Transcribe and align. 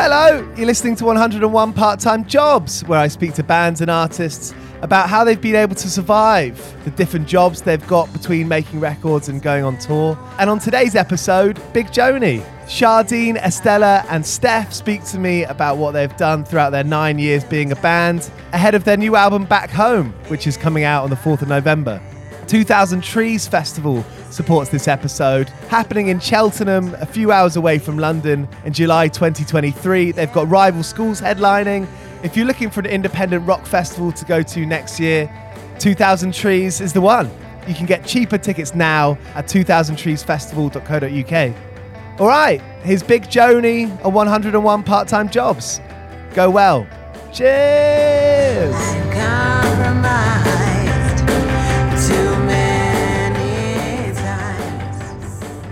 Hello, 0.00 0.48
you're 0.56 0.64
listening 0.64 0.94
to 0.94 1.04
101 1.04 1.72
Part 1.72 1.98
Time 1.98 2.24
Jobs, 2.24 2.84
where 2.84 3.00
I 3.00 3.08
speak 3.08 3.34
to 3.34 3.42
bands 3.42 3.80
and 3.80 3.90
artists 3.90 4.54
about 4.80 5.08
how 5.08 5.24
they've 5.24 5.40
been 5.40 5.56
able 5.56 5.74
to 5.74 5.90
survive, 5.90 6.56
the 6.84 6.92
different 6.92 7.26
jobs 7.26 7.62
they've 7.62 7.84
got 7.88 8.12
between 8.12 8.46
making 8.46 8.78
records 8.78 9.28
and 9.28 9.42
going 9.42 9.64
on 9.64 9.76
tour. 9.76 10.16
And 10.38 10.48
on 10.48 10.60
today's 10.60 10.94
episode, 10.94 11.60
Big 11.72 11.92
Joanie. 11.92 12.44
Chardine, 12.68 13.38
Estella, 13.38 14.04
and 14.08 14.24
Steph 14.24 14.72
speak 14.72 15.02
to 15.06 15.18
me 15.18 15.42
about 15.42 15.78
what 15.78 15.90
they've 15.90 16.16
done 16.16 16.44
throughout 16.44 16.70
their 16.70 16.84
nine 16.84 17.18
years 17.18 17.42
being 17.42 17.72
a 17.72 17.76
band 17.76 18.30
ahead 18.52 18.76
of 18.76 18.84
their 18.84 18.96
new 18.96 19.16
album 19.16 19.46
Back 19.46 19.68
Home, 19.70 20.12
which 20.28 20.46
is 20.46 20.56
coming 20.56 20.84
out 20.84 21.02
on 21.02 21.10
the 21.10 21.16
4th 21.16 21.42
of 21.42 21.48
November. 21.48 22.00
2000 22.48 23.02
Trees 23.02 23.46
Festival 23.46 24.04
supports 24.30 24.70
this 24.70 24.88
episode, 24.88 25.50
happening 25.68 26.08
in 26.08 26.18
Cheltenham, 26.18 26.94
a 26.94 27.06
few 27.06 27.30
hours 27.30 27.56
away 27.56 27.78
from 27.78 27.98
London 27.98 28.48
in 28.64 28.72
July 28.72 29.08
2023. 29.08 30.12
They've 30.12 30.32
got 30.32 30.48
rival 30.48 30.82
schools 30.82 31.20
headlining. 31.20 31.86
If 32.22 32.34
you're 32.36 32.46
looking 32.46 32.70
for 32.70 32.80
an 32.80 32.86
independent 32.86 33.46
rock 33.46 33.66
festival 33.66 34.12
to 34.12 34.24
go 34.24 34.42
to 34.42 34.64
next 34.64 34.98
year, 34.98 35.30
2000 35.78 36.32
Trees 36.32 36.80
is 36.80 36.94
the 36.94 37.02
one. 37.02 37.30
You 37.68 37.74
can 37.74 37.84
get 37.84 38.06
cheaper 38.06 38.38
tickets 38.38 38.74
now 38.74 39.18
at 39.34 39.46
2000treesfestival.co.uk. 39.46 41.54
All 42.18 42.26
right, 42.26 42.62
here's 42.82 43.02
Big 43.02 43.28
Joanie 43.30 43.84
on 44.02 44.14
101 44.14 44.82
part 44.84 45.06
time 45.06 45.28
jobs. 45.28 45.82
Go 46.34 46.48
well. 46.50 46.86
Cheers! 47.30 48.74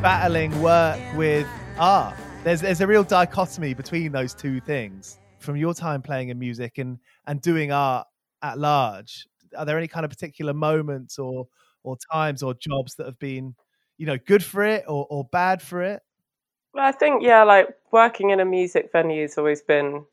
Battling 0.06 0.62
work 0.62 1.00
with 1.16 1.48
art. 1.78 2.16
There's 2.44 2.60
there's 2.60 2.80
a 2.80 2.86
real 2.86 3.02
dichotomy 3.02 3.74
between 3.74 4.12
those 4.12 4.34
two 4.34 4.60
things. 4.60 5.18
From 5.40 5.56
your 5.56 5.74
time 5.74 6.00
playing 6.00 6.28
in 6.28 6.38
music 6.38 6.78
and 6.78 7.00
and 7.26 7.40
doing 7.40 7.72
art 7.72 8.06
at 8.40 8.56
large, 8.56 9.26
are 9.58 9.64
there 9.64 9.76
any 9.76 9.88
kind 9.88 10.04
of 10.04 10.10
particular 10.10 10.54
moments 10.54 11.18
or 11.18 11.48
or 11.82 11.96
times 12.12 12.44
or 12.44 12.54
jobs 12.54 12.94
that 12.94 13.06
have 13.06 13.18
been 13.18 13.56
you 13.98 14.06
know, 14.06 14.16
good 14.16 14.44
for 14.44 14.62
it 14.62 14.84
or, 14.86 15.08
or 15.10 15.24
bad 15.32 15.60
for 15.60 15.82
it? 15.82 16.02
Well, 16.72 16.84
I 16.86 16.92
think 16.92 17.24
yeah, 17.24 17.42
like 17.42 17.68
working 17.90 18.30
in 18.30 18.38
a 18.38 18.44
music 18.44 18.90
venue 18.92 19.22
has 19.22 19.38
always 19.38 19.62
been 19.62 20.04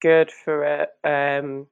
good 0.00 0.30
for 0.30 0.64
it. 0.64 0.90
Um, 1.02 1.66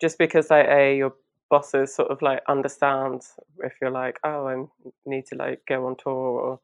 just 0.00 0.16
because 0.16 0.48
like 0.48 0.66
a 0.66 0.96
your 0.96 1.12
bosses 1.50 1.94
sort 1.94 2.10
of 2.10 2.22
like 2.22 2.40
understand 2.48 3.20
if 3.64 3.74
you're 3.82 3.90
like, 3.90 4.18
oh, 4.24 4.46
I 4.46 4.64
need 5.04 5.26
to 5.26 5.34
like 5.34 5.60
go 5.68 5.86
on 5.86 5.96
tour 6.02 6.14
or 6.14 6.60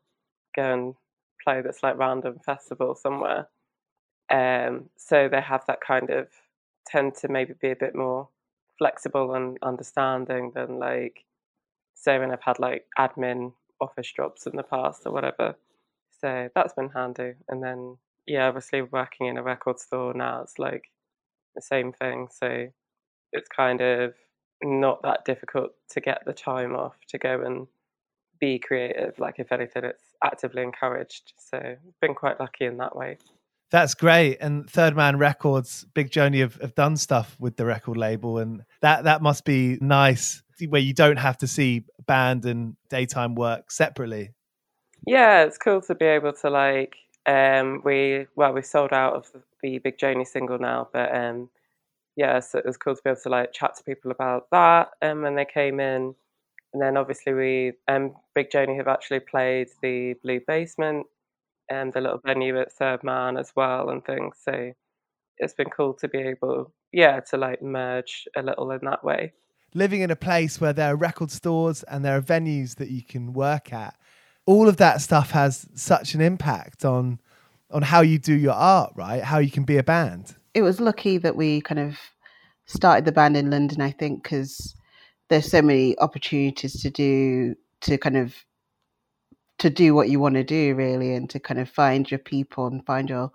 go 0.56 0.72
and 0.72 0.94
play 1.42 1.60
this 1.60 1.82
like 1.82 1.98
random 1.98 2.38
festival 2.44 2.94
somewhere. 2.94 3.48
Um, 4.30 4.90
so 4.96 5.28
they 5.28 5.40
have 5.40 5.64
that 5.68 5.80
kind 5.80 6.10
of 6.10 6.28
tend 6.86 7.14
to 7.16 7.28
maybe 7.28 7.54
be 7.60 7.70
a 7.70 7.76
bit 7.76 7.94
more 7.94 8.28
flexible 8.78 9.34
and 9.34 9.58
understanding 9.62 10.52
than 10.54 10.78
like 10.78 11.24
say 11.94 12.18
when 12.18 12.30
I've 12.30 12.42
had 12.42 12.58
like 12.58 12.86
admin 12.98 13.52
office 13.80 14.12
jobs 14.12 14.46
in 14.46 14.56
the 14.56 14.62
past 14.62 15.02
or 15.06 15.12
whatever. 15.12 15.56
So 16.20 16.48
that's 16.54 16.74
been 16.74 16.90
handy. 16.90 17.34
And 17.48 17.62
then 17.62 17.98
yeah, 18.26 18.48
obviously 18.48 18.82
working 18.82 19.26
in 19.26 19.36
a 19.36 19.42
record 19.42 19.78
store 19.78 20.12
now 20.14 20.42
it's 20.42 20.58
like 20.58 20.90
the 21.54 21.62
same 21.62 21.92
thing. 21.92 22.28
So 22.30 22.68
it's 23.32 23.48
kind 23.48 23.80
of 23.80 24.14
not 24.62 25.02
that 25.02 25.24
difficult 25.24 25.72
to 25.90 26.00
get 26.00 26.22
the 26.24 26.32
time 26.32 26.74
off 26.74 26.96
to 27.08 27.18
go 27.18 27.42
and 27.42 27.66
be 28.40 28.58
creative. 28.58 29.18
Like 29.18 29.38
if 29.38 29.52
anything, 29.52 29.84
it's 29.84 30.02
actively 30.24 30.62
encouraged. 30.62 31.32
So 31.36 31.76
been 32.00 32.14
quite 32.14 32.40
lucky 32.40 32.64
in 32.64 32.76
that 32.78 32.96
way. 32.96 33.18
That's 33.70 33.94
great. 33.94 34.38
And 34.40 34.68
Third 34.70 34.94
Man 34.94 35.18
Records, 35.18 35.86
Big 35.92 36.10
Joanie 36.10 36.40
have, 36.40 36.54
have 36.60 36.74
done 36.74 36.96
stuff 36.96 37.36
with 37.40 37.56
the 37.56 37.66
record 37.66 37.96
label, 37.96 38.38
and 38.38 38.64
that 38.80 39.04
that 39.04 39.22
must 39.22 39.44
be 39.44 39.78
nice 39.80 40.42
where 40.68 40.80
you 40.80 40.94
don't 40.94 41.18
have 41.18 41.36
to 41.38 41.46
see 41.46 41.84
band 42.06 42.46
and 42.46 42.76
daytime 42.88 43.34
work 43.34 43.70
separately. 43.70 44.30
Yeah, 45.06 45.42
it's 45.44 45.58
cool 45.58 45.80
to 45.82 45.94
be 45.94 46.06
able 46.06 46.32
to 46.32 46.50
like 46.50 46.96
um 47.26 47.82
we 47.84 48.26
well 48.36 48.52
we 48.52 48.62
sold 48.62 48.92
out 48.92 49.14
of 49.14 49.30
the 49.62 49.78
Big 49.78 49.98
Joanie 49.98 50.24
single 50.24 50.58
now, 50.58 50.88
but 50.92 51.14
um 51.14 51.50
yeah, 52.14 52.40
so 52.40 52.58
it 52.58 52.64
was 52.64 52.76
cool 52.76 52.94
to 52.94 53.02
be 53.02 53.10
able 53.10 53.20
to 53.20 53.28
like 53.28 53.52
chat 53.52 53.76
to 53.76 53.84
people 53.84 54.10
about 54.10 54.48
that 54.52 54.90
um 55.02 55.22
when 55.22 55.34
they 55.34 55.44
came 55.44 55.80
in. 55.80 56.14
And 56.76 56.82
then 56.82 56.98
obviously 56.98 57.32
we 57.32 57.72
um 57.88 58.14
Big 58.34 58.50
Joanie 58.50 58.76
have 58.76 58.86
actually 58.86 59.20
played 59.20 59.68
the 59.80 60.12
Blue 60.22 60.40
Basement 60.46 61.06
and 61.70 61.90
the 61.90 62.02
little 62.02 62.20
venue 62.22 62.60
at 62.60 62.70
Third 62.70 63.02
Man 63.02 63.38
as 63.38 63.50
well 63.56 63.88
and 63.88 64.04
things. 64.04 64.36
So 64.44 64.72
it's 65.38 65.54
been 65.54 65.70
cool 65.74 65.94
to 65.94 66.06
be 66.06 66.18
able, 66.18 66.74
yeah, 66.92 67.20
to 67.30 67.38
like 67.38 67.62
merge 67.62 68.28
a 68.36 68.42
little 68.42 68.70
in 68.72 68.80
that 68.82 69.02
way. 69.02 69.32
Living 69.72 70.02
in 70.02 70.10
a 70.10 70.16
place 70.16 70.60
where 70.60 70.74
there 70.74 70.92
are 70.92 70.96
record 70.96 71.30
stores 71.30 71.82
and 71.84 72.04
there 72.04 72.14
are 72.14 72.20
venues 72.20 72.76
that 72.76 72.90
you 72.90 73.02
can 73.02 73.32
work 73.32 73.72
at, 73.72 73.96
all 74.44 74.68
of 74.68 74.76
that 74.76 75.00
stuff 75.00 75.30
has 75.30 75.66
such 75.74 76.12
an 76.12 76.20
impact 76.20 76.84
on 76.84 77.18
on 77.70 77.80
how 77.80 78.02
you 78.02 78.18
do 78.18 78.34
your 78.34 78.52
art, 78.52 78.92
right? 78.96 79.22
How 79.22 79.38
you 79.38 79.50
can 79.50 79.64
be 79.64 79.78
a 79.78 79.82
band. 79.82 80.36
It 80.52 80.60
was 80.60 80.78
lucky 80.78 81.16
that 81.16 81.36
we 81.36 81.62
kind 81.62 81.78
of 81.78 81.96
started 82.66 83.06
the 83.06 83.12
band 83.12 83.34
in 83.34 83.50
London, 83.50 83.80
I 83.80 83.92
think, 83.92 84.22
because 84.22 84.76
there's 85.28 85.50
so 85.50 85.62
many 85.62 85.98
opportunities 85.98 86.80
to 86.82 86.90
do 86.90 87.54
to 87.80 87.98
kind 87.98 88.16
of 88.16 88.34
to 89.58 89.70
do 89.70 89.94
what 89.94 90.08
you 90.08 90.20
want 90.20 90.34
to 90.34 90.44
do 90.44 90.74
really 90.74 91.14
and 91.14 91.30
to 91.30 91.40
kind 91.40 91.58
of 91.60 91.68
find 91.68 92.10
your 92.10 92.18
people 92.18 92.66
and 92.66 92.84
find 92.84 93.08
your 93.08 93.30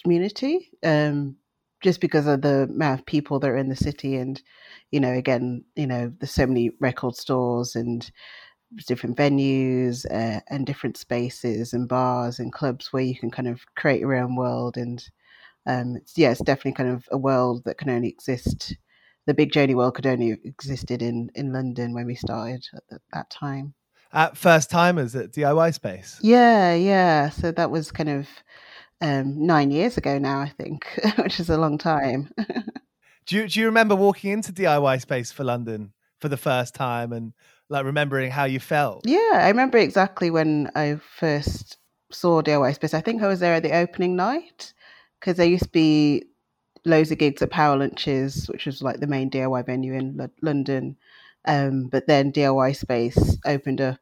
community 0.00 0.70
um, 0.84 1.36
just 1.82 2.00
because 2.00 2.26
of 2.26 2.42
the 2.42 2.62
amount 2.62 3.00
of 3.00 3.06
people 3.06 3.38
that 3.38 3.50
are 3.50 3.56
in 3.56 3.68
the 3.68 3.76
city 3.76 4.16
and 4.16 4.42
you 4.90 5.00
know 5.00 5.12
again 5.12 5.64
you 5.76 5.86
know 5.86 6.12
there's 6.18 6.30
so 6.30 6.46
many 6.46 6.70
record 6.80 7.14
stores 7.16 7.76
and 7.76 8.10
different 8.86 9.16
venues 9.16 10.04
uh, 10.10 10.40
and 10.48 10.66
different 10.66 10.96
spaces 10.96 11.72
and 11.72 11.88
bars 11.88 12.38
and 12.38 12.52
clubs 12.52 12.92
where 12.92 13.02
you 13.02 13.16
can 13.16 13.30
kind 13.30 13.48
of 13.48 13.60
create 13.76 14.00
your 14.00 14.14
own 14.14 14.36
world 14.36 14.76
and 14.76 15.08
um, 15.66 15.96
it's, 15.96 16.16
yeah 16.16 16.30
it's 16.30 16.42
definitely 16.42 16.72
kind 16.72 16.90
of 16.90 17.06
a 17.10 17.18
world 17.18 17.62
that 17.64 17.78
can 17.78 17.90
only 17.90 18.08
exist 18.08 18.76
the 19.26 19.34
big 19.34 19.52
Joanie 19.52 19.74
world 19.74 19.94
could 19.94 20.06
only 20.06 20.30
have 20.30 20.38
existed 20.44 21.02
in 21.02 21.30
in 21.34 21.52
London 21.52 21.94
when 21.94 22.06
we 22.06 22.14
started 22.14 22.66
at 22.92 23.00
that 23.12 23.30
time 23.30 23.74
at 24.14 24.36
first 24.36 24.70
timers 24.70 25.14
at 25.16 25.32
DIY 25.32 25.74
Space. 25.74 26.18
Yeah, 26.22 26.72
yeah. 26.74 27.28
So 27.30 27.50
that 27.50 27.70
was 27.70 27.90
kind 27.90 28.08
of 28.08 28.28
um, 29.00 29.44
nine 29.44 29.70
years 29.70 29.98
ago 29.98 30.18
now, 30.18 30.40
I 30.40 30.48
think, 30.48 30.86
which 31.18 31.40
is 31.40 31.50
a 31.50 31.58
long 31.58 31.76
time. 31.76 32.30
do 33.26 33.36
you 33.36 33.48
do 33.48 33.60
you 33.60 33.66
remember 33.66 33.94
walking 33.94 34.30
into 34.30 34.52
DIY 34.52 35.00
Space 35.02 35.32
for 35.32 35.44
London 35.44 35.92
for 36.20 36.28
the 36.28 36.36
first 36.36 36.74
time 36.74 37.12
and 37.12 37.32
like 37.68 37.84
remembering 37.84 38.30
how 38.30 38.44
you 38.44 38.60
felt? 38.60 39.06
Yeah, 39.06 39.32
I 39.34 39.48
remember 39.48 39.78
exactly 39.78 40.30
when 40.30 40.70
I 40.74 41.00
first 41.18 41.76
saw 42.12 42.40
DIY 42.40 42.76
Space. 42.76 42.94
I 42.94 43.00
think 43.00 43.22
I 43.22 43.26
was 43.26 43.40
there 43.40 43.54
at 43.54 43.64
the 43.64 43.76
opening 43.76 44.14
night 44.14 44.72
because 45.20 45.36
there 45.36 45.46
used 45.46 45.64
to 45.64 45.70
be 45.70 46.24
loads 46.84 47.10
of 47.10 47.18
gigs 47.18 47.42
at 47.42 47.50
Power 47.50 47.76
Lunches, 47.76 48.46
which 48.48 48.66
was 48.66 48.82
like 48.82 49.00
the 49.00 49.06
main 49.06 49.30
DIY 49.30 49.66
venue 49.66 49.94
in 49.94 50.20
L- 50.20 50.30
London. 50.42 50.96
Um, 51.46 51.88
but 51.88 52.06
then 52.06 52.32
DIY 52.32 52.76
Space 52.76 53.36
opened 53.44 53.80
up. 53.80 54.00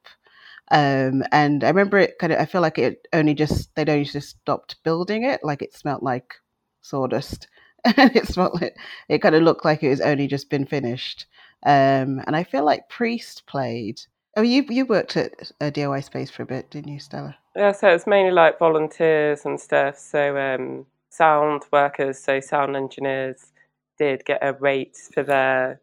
Um, 0.70 1.22
and 1.32 1.64
I 1.64 1.68
remember 1.68 1.98
it 1.98 2.18
kind 2.18 2.32
of, 2.32 2.38
I 2.38 2.46
feel 2.46 2.60
like 2.60 2.78
it 2.78 3.06
only 3.12 3.34
just, 3.34 3.74
they'd 3.74 3.90
only 3.90 4.04
just 4.04 4.30
stopped 4.40 4.82
building 4.84 5.24
it. 5.24 5.40
Like 5.42 5.62
it 5.62 5.74
smelled 5.74 6.02
like 6.02 6.34
sawdust. 6.80 7.48
and 7.84 8.14
it 8.16 8.28
smelled 8.28 8.60
like, 8.60 8.76
it 9.08 9.18
kind 9.18 9.34
of 9.34 9.42
looked 9.42 9.64
like 9.64 9.82
it 9.82 9.88
was 9.90 10.00
only 10.00 10.26
just 10.26 10.50
been 10.50 10.66
finished. 10.66 11.26
Um, 11.64 12.20
and 12.26 12.34
I 12.34 12.44
feel 12.44 12.64
like 12.64 12.88
Priest 12.88 13.44
played. 13.46 14.00
Oh, 14.36 14.42
you 14.42 14.64
you 14.68 14.86
worked 14.86 15.16
at 15.16 15.52
a 15.60 15.70
DIY 15.70 16.04
Space 16.04 16.30
for 16.30 16.42
a 16.42 16.46
bit, 16.46 16.70
didn't 16.70 16.92
you, 16.92 17.00
Stella? 17.00 17.36
Yeah, 17.54 17.72
so 17.72 17.88
it's 17.88 18.06
mainly 18.06 18.32
like 18.32 18.58
volunteers 18.58 19.44
and 19.44 19.60
stuff. 19.60 19.98
So 19.98 20.36
um, 20.38 20.86
sound 21.12 21.64
workers, 21.70 22.18
so 22.18 22.40
sound 22.40 22.74
engineers, 22.74 23.52
did 23.98 24.24
get 24.24 24.38
a 24.42 24.54
rate 24.54 24.96
for 25.12 25.22
their 25.22 25.80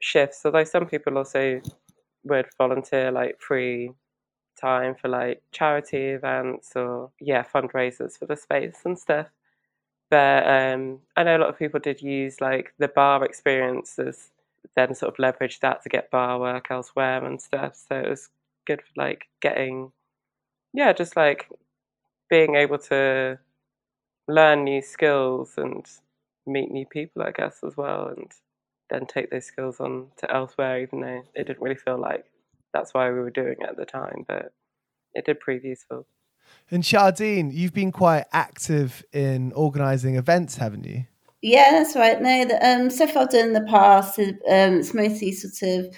shifts. 0.00 0.42
Although 0.44 0.64
some 0.64 0.86
people 0.86 1.18
also 1.18 1.60
would 2.24 2.46
volunteer 2.56 3.10
like 3.10 3.40
free 3.40 3.90
time 4.60 4.94
for 4.94 5.08
like 5.08 5.42
charity 5.52 6.08
events 6.08 6.72
or 6.74 7.10
yeah 7.20 7.44
fundraisers 7.44 8.18
for 8.18 8.26
the 8.26 8.36
space 8.36 8.80
and 8.84 8.98
stuff. 8.98 9.26
But 10.10 10.46
um, 10.46 11.00
I 11.16 11.24
know 11.24 11.36
a 11.36 11.42
lot 11.42 11.50
of 11.50 11.58
people 11.58 11.80
did 11.80 12.00
use 12.00 12.40
like 12.40 12.72
the 12.78 12.88
bar 12.88 13.24
experiences, 13.24 14.30
then 14.76 14.94
sort 14.94 15.12
of 15.12 15.18
leverage 15.18 15.60
that 15.60 15.82
to 15.82 15.88
get 15.88 16.10
bar 16.10 16.38
work 16.38 16.68
elsewhere 16.70 17.24
and 17.24 17.40
stuff. 17.40 17.76
So 17.88 17.96
it 17.96 18.08
was 18.08 18.30
good 18.66 18.80
for 18.80 19.02
like 19.02 19.26
getting, 19.42 19.92
yeah, 20.72 20.92
just 20.92 21.16
like 21.16 21.50
being 22.30 22.54
able 22.54 22.78
to 22.78 23.38
learn 24.28 24.64
new 24.64 24.82
skills 24.82 25.54
and 25.56 25.84
meet 26.46 26.70
new 26.70 26.86
people, 26.86 27.22
I 27.22 27.32
guess, 27.32 27.60
as 27.66 27.76
well, 27.76 28.12
and 28.16 28.30
then 28.90 29.06
take 29.06 29.30
those 29.30 29.46
skills 29.46 29.80
on 29.80 30.08
to 30.18 30.32
elsewhere, 30.32 30.80
even 30.80 31.00
though 31.00 31.22
it 31.34 31.46
didn't 31.46 31.62
really 31.62 31.76
feel 31.76 31.98
like 31.98 32.24
that's 32.72 32.94
why 32.94 33.10
we 33.10 33.18
were 33.18 33.30
doing 33.30 33.56
it 33.60 33.68
at 33.68 33.76
the 33.76 33.86
time, 33.86 34.24
but 34.26 34.52
it 35.14 35.24
did 35.24 35.40
prove 35.40 35.64
useful. 35.64 36.06
And 36.70 36.82
Shardine, 36.82 37.52
you've 37.52 37.74
been 37.74 37.92
quite 37.92 38.24
active 38.32 39.04
in 39.12 39.52
organising 39.52 40.16
events, 40.16 40.56
haven't 40.56 40.84
you? 40.84 41.04
Yeah, 41.40 41.70
that's 41.70 41.94
right. 41.94 42.20
No, 42.20 42.44
the 42.44 42.68
um, 42.68 42.90
stuff 42.90 43.16
I've 43.16 43.30
done 43.30 43.48
in 43.48 43.52
the 43.52 43.66
past, 43.68 44.18
um, 44.18 44.34
it's 44.48 44.92
mostly 44.92 45.32
sort 45.32 45.84
of 45.86 45.94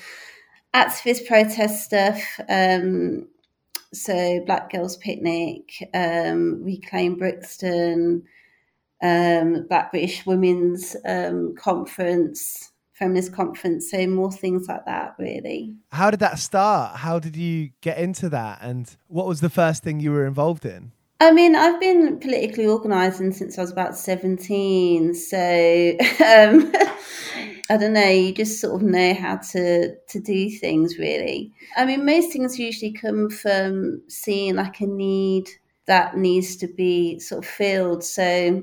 activist 0.75 1.26
protest 1.26 1.84
stuff. 1.84 2.22
Um, 2.49 3.28
so 3.92 4.40
Black 4.47 4.70
Girls 4.70 4.97
Picnic, 4.97 5.88
um, 5.94 6.62
Reclaim 6.62 7.16
Brixton, 7.16 8.23
um, 9.02 9.66
Black 9.68 9.90
British 9.90 10.25
Women's 10.26 10.97
um, 11.04 11.54
Conference, 11.56 12.70
feminist 12.92 13.32
conference. 13.32 13.90
So 13.90 14.06
more 14.06 14.30
things 14.30 14.68
like 14.68 14.85
that, 14.85 15.16
really. 15.18 15.75
How 15.90 16.11
did 16.11 16.20
that 16.20 16.38
start? 16.38 16.99
How 16.99 17.18
did 17.18 17.35
you 17.35 17.70
get 17.80 17.99
into 17.99 18.28
that? 18.28 18.59
And 18.61 18.94
what 19.09 19.26
was 19.26 19.40
the 19.40 19.50
first 19.50 19.82
thing 19.82 20.00
you 20.00 20.12
were 20.12 20.26
involved 20.26 20.64
in? 20.64 20.92
I 21.18 21.32
mean, 21.32 21.54
I've 21.54 21.80
been 21.80 22.18
politically 22.18 22.66
organising 22.66 23.32
since 23.32 23.59
I 23.59 23.62
was 23.62 23.70
about 23.70 23.97
17. 23.97 25.14
So 25.14 25.37
um, 26.26 26.73
I 27.70 27.76
don't 27.76 27.92
know, 27.92 28.08
you 28.08 28.32
just 28.32 28.60
sort 28.60 28.82
of 28.82 28.88
know 28.88 29.14
how 29.14 29.36
to, 29.36 29.94
to 29.94 30.20
do 30.20 30.50
things, 30.50 30.98
really. 30.98 31.52
I 31.76 31.84
mean, 31.86 32.04
most 32.04 32.32
things 32.32 32.58
usually 32.58 32.92
come 32.92 33.30
from 33.30 34.02
seeing 34.08 34.56
like 34.56 34.80
a 34.80 34.86
need 34.86 35.48
that 35.86 36.16
needs 36.16 36.56
to 36.56 36.66
be 36.66 37.18
sort 37.20 37.44
of 37.44 37.50
filled. 37.50 38.04
So 38.04 38.62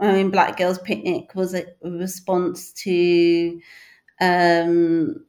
I 0.00 0.12
mean, 0.12 0.30
Black 0.30 0.56
Girls 0.56 0.78
Picnic 0.78 1.34
was 1.34 1.54
a 1.54 1.66
response 1.82 2.72
to. 2.84 3.60
Um, 4.20 5.24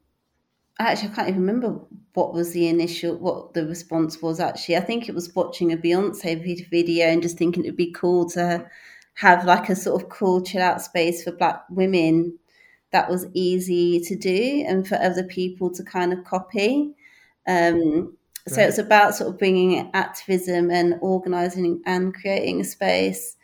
actually, 0.80 1.10
I 1.10 1.14
can't 1.14 1.30
even 1.30 1.42
remember 1.42 1.80
what 2.14 2.34
was 2.34 2.54
the 2.54 2.68
initial, 2.68 3.18
what 3.18 3.54
the 3.54 3.66
response 3.66 4.22
was. 4.22 4.40
Actually, 4.40 4.78
I 4.78 4.82
think 4.82 5.08
it 5.10 5.16
was 5.16 5.34
watching 5.36 5.72
a 5.72 5.78
Beyonce 5.78 6.70
video 6.70 7.08
and 7.08 7.22
just 7.22 7.38
thinking 7.38 7.64
it'd 7.64 7.78
be 7.78 7.92
cool 7.92 8.30
to 8.32 8.70
have 9.16 9.46
like 9.46 9.70
a 9.70 9.76
sort 9.76 10.02
of 10.02 10.10
cool 10.10 10.42
chill 10.42 10.62
out 10.62 10.82
space 10.82 11.24
for 11.24 11.32
Black 11.32 11.64
women 11.70 12.38
that 12.92 13.10
was 13.10 13.28
easy 13.34 14.00
to 14.02 14.16
do 14.16 14.66
and 14.68 14.88
for 14.88 14.96
other 14.96 15.24
people 15.24 15.70
to 15.72 15.84
kind 15.84 16.14
of 16.14 16.24
copy. 16.24 16.96
Um, 17.48 18.16
So 18.48 18.62
it's 18.62 18.80
about 18.80 19.16
sort 19.16 19.30
of 19.30 19.38
bringing 19.38 19.92
activism 19.94 20.72
and 20.72 20.96
organizing 21.02 21.82
and 21.86 22.16
creating 22.16 22.62
a 22.62 22.64
space 22.64 23.36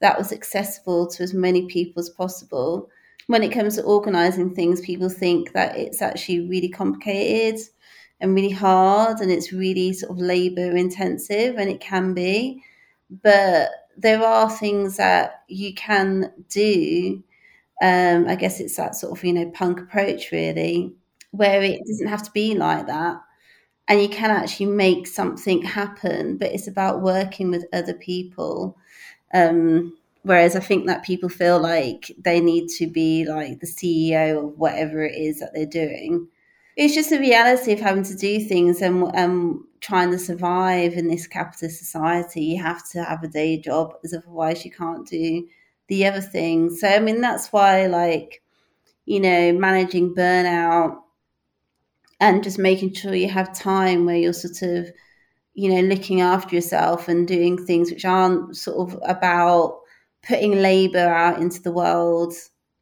that 0.00 0.16
was 0.16 0.32
accessible 0.32 1.06
to 1.08 1.22
as 1.22 1.34
many 1.34 1.66
people 1.66 2.00
as 2.00 2.08
possible. 2.08 2.88
When 3.26 3.42
it 3.42 3.52
comes 3.52 3.76
to 3.76 3.82
organizing 3.82 4.54
things, 4.54 4.80
people 4.80 5.10
think 5.10 5.52
that 5.52 5.76
it's 5.76 6.00
actually 6.00 6.48
really 6.48 6.70
complicated 6.70 7.60
and 8.20 8.34
really 8.34 8.50
hard 8.50 9.20
and 9.20 9.30
it's 9.30 9.52
really 9.52 9.92
sort 9.92 10.12
of 10.12 10.18
labor 10.18 10.76
intensive, 10.76 11.56
and 11.58 11.68
it 11.68 11.80
can 11.80 12.14
be. 12.14 12.62
But 13.10 13.68
there 13.98 14.22
are 14.22 14.48
things 14.50 14.96
that 14.96 15.42
you 15.48 15.74
can 15.74 16.32
do. 16.48 17.22
Um, 17.84 18.28
I 18.28 18.36
guess 18.36 18.60
it's 18.60 18.76
that 18.78 18.96
sort 18.96 19.18
of, 19.18 19.24
you 19.24 19.34
know, 19.34 19.50
punk 19.52 19.80
approach 19.80 20.32
really, 20.32 20.94
where 21.32 21.62
it 21.62 21.82
doesn't 21.86 22.08
have 22.08 22.24
to 22.24 22.32
be 22.32 22.54
like 22.56 22.86
that. 22.88 23.20
And 23.88 24.00
you 24.02 24.08
can 24.08 24.30
actually 24.30 24.66
make 24.66 25.06
something 25.06 25.62
happen 25.62 26.38
but 26.38 26.52
it's 26.52 26.68
about 26.68 27.02
working 27.02 27.50
with 27.50 27.66
other 27.72 27.94
people. 27.94 28.76
Um, 29.34 29.96
whereas 30.22 30.56
i 30.56 30.60
think 30.60 30.86
that 30.86 31.04
people 31.04 31.28
feel 31.28 31.60
like 31.60 32.10
they 32.18 32.40
need 32.40 32.68
to 32.68 32.86
be 32.86 33.24
like 33.26 33.60
the 33.60 33.66
ceo 33.66 34.48
of 34.48 34.58
whatever 34.58 35.04
it 35.04 35.14
is 35.16 35.40
that 35.40 35.52
they're 35.54 35.66
doing. 35.66 36.28
It's 36.76 36.94
just 36.94 37.10
the 37.10 37.18
reality 37.20 37.72
of 37.72 37.80
having 37.80 38.04
to 38.04 38.16
do 38.16 38.40
things 38.40 38.82
and 38.82 39.04
um, 39.16 39.68
trying 39.80 40.10
to 40.12 40.18
survive 40.18 40.94
in 40.94 41.08
this 41.08 41.26
capitalist 41.26 41.78
society. 41.78 42.42
You 42.44 42.62
have 42.62 42.88
to 42.90 43.04
have 43.04 43.22
a 43.22 43.28
day 43.28 43.58
job 43.58 43.94
as 44.04 44.14
otherwise 44.14 44.64
you 44.64 44.72
can't 44.72 45.06
do 45.06 45.46
the 45.88 46.06
other 46.06 46.20
thing. 46.20 46.74
so 46.74 46.88
i 46.88 46.98
mean 46.98 47.20
that's 47.20 47.52
why 47.52 47.86
like 47.86 48.42
you 49.06 49.20
know 49.20 49.52
managing 49.52 50.14
burnout 50.14 50.98
and 52.20 52.42
just 52.42 52.58
making 52.58 52.92
sure 52.94 53.14
you 53.14 53.28
have 53.28 53.56
time 53.58 54.06
where 54.06 54.16
you're 54.16 54.32
sort 54.32 54.62
of 54.62 54.90
you 55.54 55.68
know 55.72 55.80
looking 55.82 56.20
after 56.20 56.54
yourself 56.54 57.08
and 57.08 57.28
doing 57.28 57.64
things 57.64 57.90
which 57.90 58.04
aren't 58.04 58.56
sort 58.56 58.92
of 58.92 58.98
about 59.04 59.80
putting 60.26 60.62
labor 60.62 61.06
out 61.06 61.40
into 61.40 61.60
the 61.62 61.72
world 61.72 62.32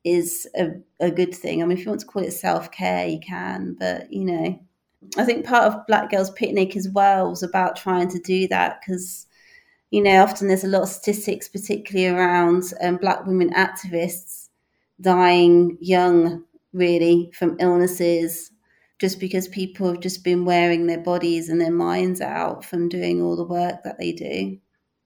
is 0.04 0.48
a, 0.56 0.70
a 1.00 1.10
good 1.10 1.34
thing 1.34 1.62
i 1.62 1.66
mean 1.66 1.76
if 1.76 1.84
you 1.84 1.90
want 1.90 2.00
to 2.00 2.06
call 2.06 2.22
it 2.22 2.32
self-care 2.32 3.06
you 3.06 3.20
can 3.20 3.76
but 3.78 4.12
you 4.12 4.24
know 4.24 4.58
i 5.16 5.24
think 5.24 5.44
part 5.44 5.64
of 5.64 5.86
black 5.86 6.10
girls 6.10 6.30
picnic 6.30 6.76
as 6.76 6.88
well 6.88 7.30
was 7.30 7.42
about 7.42 7.76
trying 7.76 8.08
to 8.08 8.18
do 8.20 8.48
that 8.48 8.80
because 8.80 9.26
you 9.92 10.02
know 10.02 10.22
often 10.22 10.48
there's 10.48 10.64
a 10.64 10.68
lot 10.68 10.82
of 10.82 10.88
statistics 10.88 11.48
particularly 11.48 12.08
around 12.08 12.64
um, 12.80 12.96
black 12.96 13.24
women 13.26 13.50
activists 13.50 14.48
dying 15.00 15.76
young 15.80 16.42
really 16.72 17.30
from 17.34 17.56
illnesses 17.60 18.50
just 18.98 19.18
because 19.18 19.48
people 19.48 19.88
have 19.88 20.00
just 20.00 20.22
been 20.22 20.44
wearing 20.44 20.86
their 20.86 21.00
bodies 21.00 21.48
and 21.48 21.60
their 21.60 21.72
minds 21.72 22.20
out 22.20 22.64
from 22.64 22.88
doing 22.88 23.20
all 23.20 23.34
the 23.34 23.44
work 23.44 23.82
that 23.82 23.98
they 23.98 24.12
do. 24.12 24.56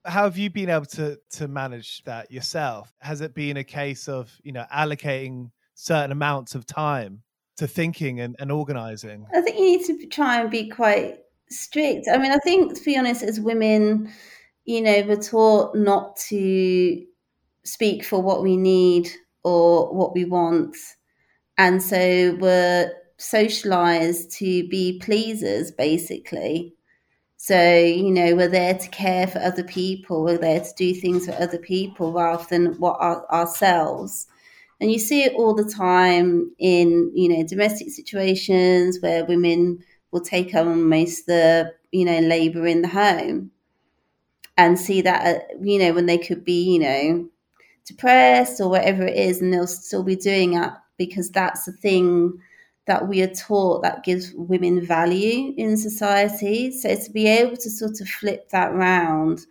How 0.05 0.25
have 0.25 0.37
you 0.37 0.51
been 0.51 0.69
able 0.69 0.85
to 0.85 1.17
to 1.31 1.47
manage 1.47 2.03
that 2.03 2.31
yourself? 2.31 2.93
Has 2.99 3.21
it 3.21 3.33
been 3.33 3.57
a 3.57 3.63
case 3.63 4.07
of, 4.07 4.31
you 4.43 4.51
know, 4.51 4.65
allocating 4.71 5.49
certain 5.73 6.11
amounts 6.11 6.53
of 6.53 6.65
time 6.65 7.23
to 7.57 7.67
thinking 7.67 8.19
and, 8.19 8.35
and 8.39 8.51
organizing? 8.51 9.25
I 9.33 9.41
think 9.41 9.57
you 9.57 9.65
need 9.65 9.85
to 9.85 10.05
try 10.05 10.41
and 10.41 10.51
be 10.51 10.69
quite 10.69 11.17
strict. 11.49 12.07
I 12.07 12.19
mean, 12.19 12.31
I 12.31 12.37
think 12.37 12.75
to 12.77 12.83
be 12.83 12.97
honest, 12.97 13.23
as 13.23 13.39
women, 13.39 14.13
you 14.67 14.81
know, 14.81 15.01
we're 15.07 15.15
taught 15.15 15.75
not 15.75 16.17
to 16.17 17.01
speak 17.63 18.03
for 18.03 18.21
what 18.21 18.43
we 18.43 18.57
need 18.57 19.09
or 19.43 19.95
what 19.95 20.13
we 20.13 20.25
want. 20.25 20.75
And 21.57 21.81
so 21.81 22.37
we're 22.39 22.91
socialized 23.15 24.29
to 24.31 24.67
be 24.67 24.99
pleasers, 24.99 25.71
basically. 25.71 26.73
So, 27.37 27.77
you 27.77 28.11
know, 28.11 28.35
we're 28.35 28.49
there 28.49 28.77
to 28.77 28.89
care 28.89 29.25
for 29.25 29.39
other 29.39 29.63
people, 29.63 30.25
we're 30.25 30.37
there 30.37 30.59
to 30.59 30.73
do 30.75 30.93
things 30.93 31.27
for 31.27 31.41
other 31.41 31.59
people 31.59 32.11
rather 32.11 32.43
than 32.49 32.73
what 32.77 32.97
our, 32.99 33.25
ourselves. 33.31 34.27
And 34.81 34.91
you 34.91 34.99
see 34.99 35.23
it 35.23 35.33
all 35.33 35.55
the 35.55 35.63
time 35.63 36.51
in, 36.59 37.13
you 37.15 37.29
know, 37.29 37.43
domestic 37.47 37.89
situations 37.89 38.99
where 38.99 39.23
women 39.23 39.79
will 40.11 40.21
take 40.21 40.53
on 40.53 40.89
most 40.89 41.21
of 41.21 41.25
the, 41.27 41.73
you 41.93 42.03
know, 42.03 42.19
labor 42.19 42.67
in 42.67 42.81
the 42.81 42.89
home 42.89 43.51
and 44.57 44.79
see 44.79 45.01
that, 45.01 45.25
uh, 45.25 45.39
you 45.61 45.79
know, 45.79 45.93
when 45.93 46.05
they 46.07 46.17
could 46.17 46.43
be, 46.43 46.73
you 46.73 46.79
know, 46.79 47.29
depressed 47.85 48.61
or 48.61 48.69
whatever 48.69 49.05
it 49.05 49.17
is, 49.17 49.41
and 49.41 49.53
they'll 49.53 49.67
still 49.67 50.03
be 50.03 50.15
doing 50.15 50.55
it 50.55 50.71
because 50.97 51.29
that's 51.31 51.65
the 51.65 51.71
thing 51.71 52.39
that 52.85 53.07
we 53.07 53.21
are 53.21 53.33
taught 53.33 53.83
that 53.83 54.03
gives 54.03 54.33
women 54.33 54.85
value 54.85 55.53
in 55.57 55.77
society. 55.77 56.71
So 56.71 56.95
to 56.95 57.11
be 57.11 57.27
able 57.27 57.57
to 57.57 57.69
sort 57.69 58.01
of 58.01 58.07
flip 58.09 58.49
that 58.49 58.73
round 58.73 59.45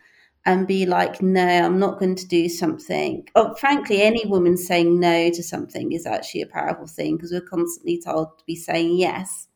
and 0.47 0.67
be 0.67 0.87
like, 0.87 1.21
no, 1.21 1.47
I'm 1.47 1.79
not 1.79 1.99
going 1.99 2.15
to 2.17 2.27
do 2.27 2.49
something. 2.49 3.29
Oh, 3.35 3.55
frankly, 3.55 4.03
any 4.03 4.25
woman 4.27 4.57
saying 4.57 4.99
no 4.99 5.31
to 5.31 5.43
something 5.43 5.93
is 5.93 6.07
actually 6.07 6.43
a 6.43 6.47
powerful 6.47 6.87
thing 6.87 7.17
because 7.17 7.33
we're 7.33 7.41
constantly 7.41 8.01
told 8.01 8.39
to 8.39 8.45
be 8.47 8.57
saying 8.57 8.97
yes. 8.97 9.49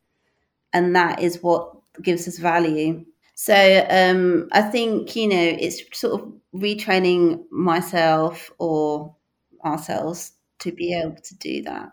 And 0.73 0.95
that 0.97 1.21
is 1.21 1.43
what 1.43 1.75
gives 2.03 2.29
us 2.29 2.39
value. 2.39 3.05
So 3.43 3.87
um, 3.89 4.51
I 4.53 4.61
think, 4.61 5.17
you 5.17 5.27
know, 5.27 5.57
it's 5.59 5.81
sort 5.99 6.21
of 6.21 6.31
retraining 6.55 7.45
myself 7.51 8.51
or 8.59 9.17
ourselves 9.65 10.33
to 10.59 10.73
be 10.73 10.93
able 10.93 11.17
to 11.23 11.35
do 11.39 11.63
that. 11.63 11.91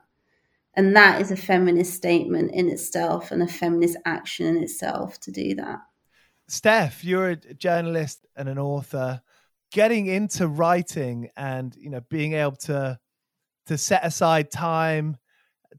And 0.73 0.93
that 0.97 1.21
is 1.21 1.31
a 1.31 1.37
feminist 1.37 1.93
statement 1.93 2.51
in 2.53 2.67
itself 2.67 3.31
and 3.31 3.41
a 3.41 3.47
feminist 3.47 3.95
action 4.03 4.45
in 4.45 4.61
itself 4.61 5.21
to 5.21 5.31
do 5.31 5.55
that. 5.55 5.79
Steph, 6.49 7.05
you're 7.05 7.29
a 7.29 7.35
journalist 7.37 8.25
and 8.35 8.49
an 8.49 8.59
author. 8.59 9.21
Getting 9.71 10.07
into 10.07 10.49
writing 10.49 11.29
and 11.37 11.73
you 11.77 11.89
know 11.89 12.01
being 12.09 12.33
able 12.33 12.57
to 12.57 12.99
to 13.67 13.77
set 13.77 14.03
aside 14.03 14.51
time 14.51 15.15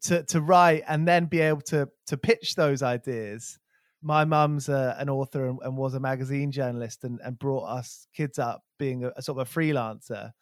to 0.05 0.23
to 0.23 0.41
write 0.41 0.85
and 0.89 1.07
then 1.07 1.27
be 1.27 1.41
able 1.41 1.61
to 1.61 1.91
to 2.07 2.17
pitch 2.17 2.55
those 2.55 2.83
ideas. 2.83 3.59
My 4.03 4.25
mum's 4.25 4.69
a, 4.69 4.97
an 4.99 5.09
author 5.09 5.49
and, 5.49 5.59
and, 5.63 5.77
was 5.77 5.95
a 5.95 6.01
magazine 6.01 6.53
journalist 6.53 7.05
and, 7.05 7.21
and 7.25 7.39
brought 7.39 7.65
us 7.65 8.07
kids 8.15 8.39
up 8.39 8.63
being 8.79 9.05
a, 9.05 9.13
a 9.17 9.23
sort 9.23 9.39
of 9.39 9.49
a 9.49 9.51
freelancer. 9.51 10.33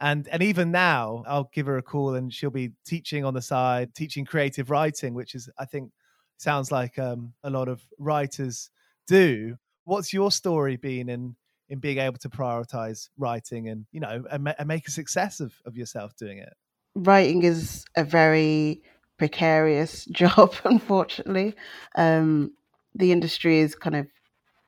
And 0.00 0.26
and 0.32 0.42
even 0.42 0.72
now 0.72 1.22
i'll 1.24 1.48
give 1.52 1.66
her 1.66 1.76
a 1.78 1.82
call 1.82 2.16
and 2.16 2.34
she'll 2.34 2.50
be 2.50 2.72
teaching 2.84 3.24
on 3.24 3.32
the 3.32 3.40
side 3.40 3.94
teaching 3.94 4.24
creative 4.24 4.68
writing 4.68 5.14
which 5.14 5.36
is 5.36 5.48
i 5.56 5.64
think 5.64 5.92
sounds 6.38 6.72
like 6.72 6.98
um, 6.98 7.32
a 7.42 7.50
lot 7.50 7.68
of 7.68 7.82
writers 7.98 8.70
do. 9.06 9.56
What's 9.84 10.12
your 10.12 10.30
story 10.30 10.76
been 10.76 11.08
in 11.08 11.36
in 11.70 11.78
being 11.78 11.98
able 11.98 12.18
to 12.18 12.28
prioritize 12.28 13.08
writing 13.16 13.68
and 13.68 13.86
you 13.90 14.00
know 14.00 14.24
and, 14.30 14.54
and 14.58 14.68
make 14.68 14.86
a 14.86 14.90
success 14.90 15.40
of, 15.40 15.52
of 15.64 15.76
yourself 15.76 16.14
doing 16.16 16.38
it? 16.38 16.52
Writing 16.94 17.42
is 17.42 17.84
a 17.96 18.04
very 18.04 18.82
precarious 19.18 20.04
job 20.20 20.54
unfortunately. 20.64 21.54
Um, 21.94 22.52
the 22.94 23.12
industry 23.12 23.60
is 23.60 23.74
kind 23.74 23.96
of 23.96 24.06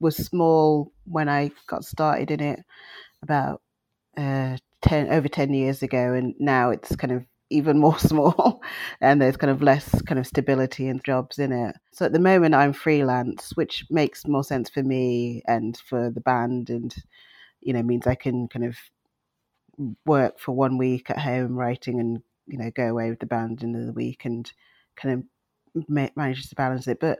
was 0.00 0.16
small 0.16 0.92
when 1.04 1.28
i 1.28 1.50
got 1.66 1.84
started 1.84 2.30
in 2.30 2.40
it 2.40 2.60
about 3.22 3.62
uh, 4.16 4.56
10 4.82 5.08
over 5.12 5.28
10 5.28 5.52
years 5.52 5.82
ago 5.82 6.12
and 6.14 6.34
now 6.38 6.70
it's 6.70 6.96
kind 6.96 7.12
of 7.12 7.24
even 7.50 7.78
more 7.78 7.98
small 8.12 8.62
and 9.00 9.20
there's 9.20 9.36
kind 9.36 9.50
of 9.50 9.62
less 9.62 10.02
kind 10.02 10.18
of 10.18 10.26
stability 10.26 10.88
and 10.88 11.04
jobs 11.04 11.38
in 11.38 11.52
it. 11.52 11.76
So 11.92 12.06
at 12.06 12.12
the 12.12 12.18
moment 12.18 12.54
i'm 12.54 12.72
freelance 12.72 13.52
which 13.54 13.84
makes 13.90 14.26
more 14.26 14.44
sense 14.44 14.68
for 14.70 14.82
me 14.82 15.42
and 15.46 15.76
for 15.76 16.10
the 16.10 16.20
band 16.20 16.70
and 16.70 16.94
you 17.60 17.72
know 17.72 17.82
means 17.82 18.06
i 18.06 18.14
can 18.14 18.48
kind 18.48 18.64
of 18.64 18.76
work 20.04 20.38
for 20.38 20.52
one 20.52 20.78
week 20.78 21.10
at 21.10 21.18
home 21.18 21.54
writing 21.54 22.00
and 22.00 22.22
you 22.46 22.58
know 22.58 22.70
go 22.74 22.88
away 22.88 23.10
with 23.10 23.20
the 23.20 23.26
band 23.26 23.62
in 23.62 23.72
the 23.72 23.92
week 23.92 24.24
and 24.24 24.52
kind 24.96 25.14
of 25.14 25.84
ma- 25.88 26.08
manage 26.16 26.48
to 26.48 26.54
balance 26.54 26.86
it. 26.88 26.98
But 27.00 27.18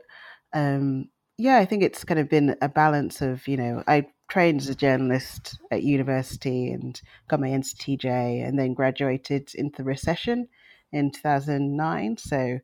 um 0.52 1.08
yeah 1.38 1.58
i 1.58 1.64
think 1.64 1.82
it's 1.82 2.04
kind 2.04 2.20
of 2.20 2.28
been 2.28 2.56
a 2.62 2.68
balance 2.68 3.20
of 3.20 3.46
you 3.48 3.56
know 3.56 3.82
i 3.86 4.06
trained 4.28 4.60
as 4.60 4.68
a 4.68 4.74
journalist 4.74 5.58
at 5.70 5.82
university 5.82 6.72
and 6.72 7.00
got 7.28 7.40
my 7.40 7.48
NCTJ 7.48 8.46
and 8.46 8.58
then 8.58 8.74
graduated 8.74 9.54
into 9.54 9.78
the 9.78 9.84
recession 9.84 10.48
in 10.92 11.10
2009. 11.10 12.16
So 12.16 12.58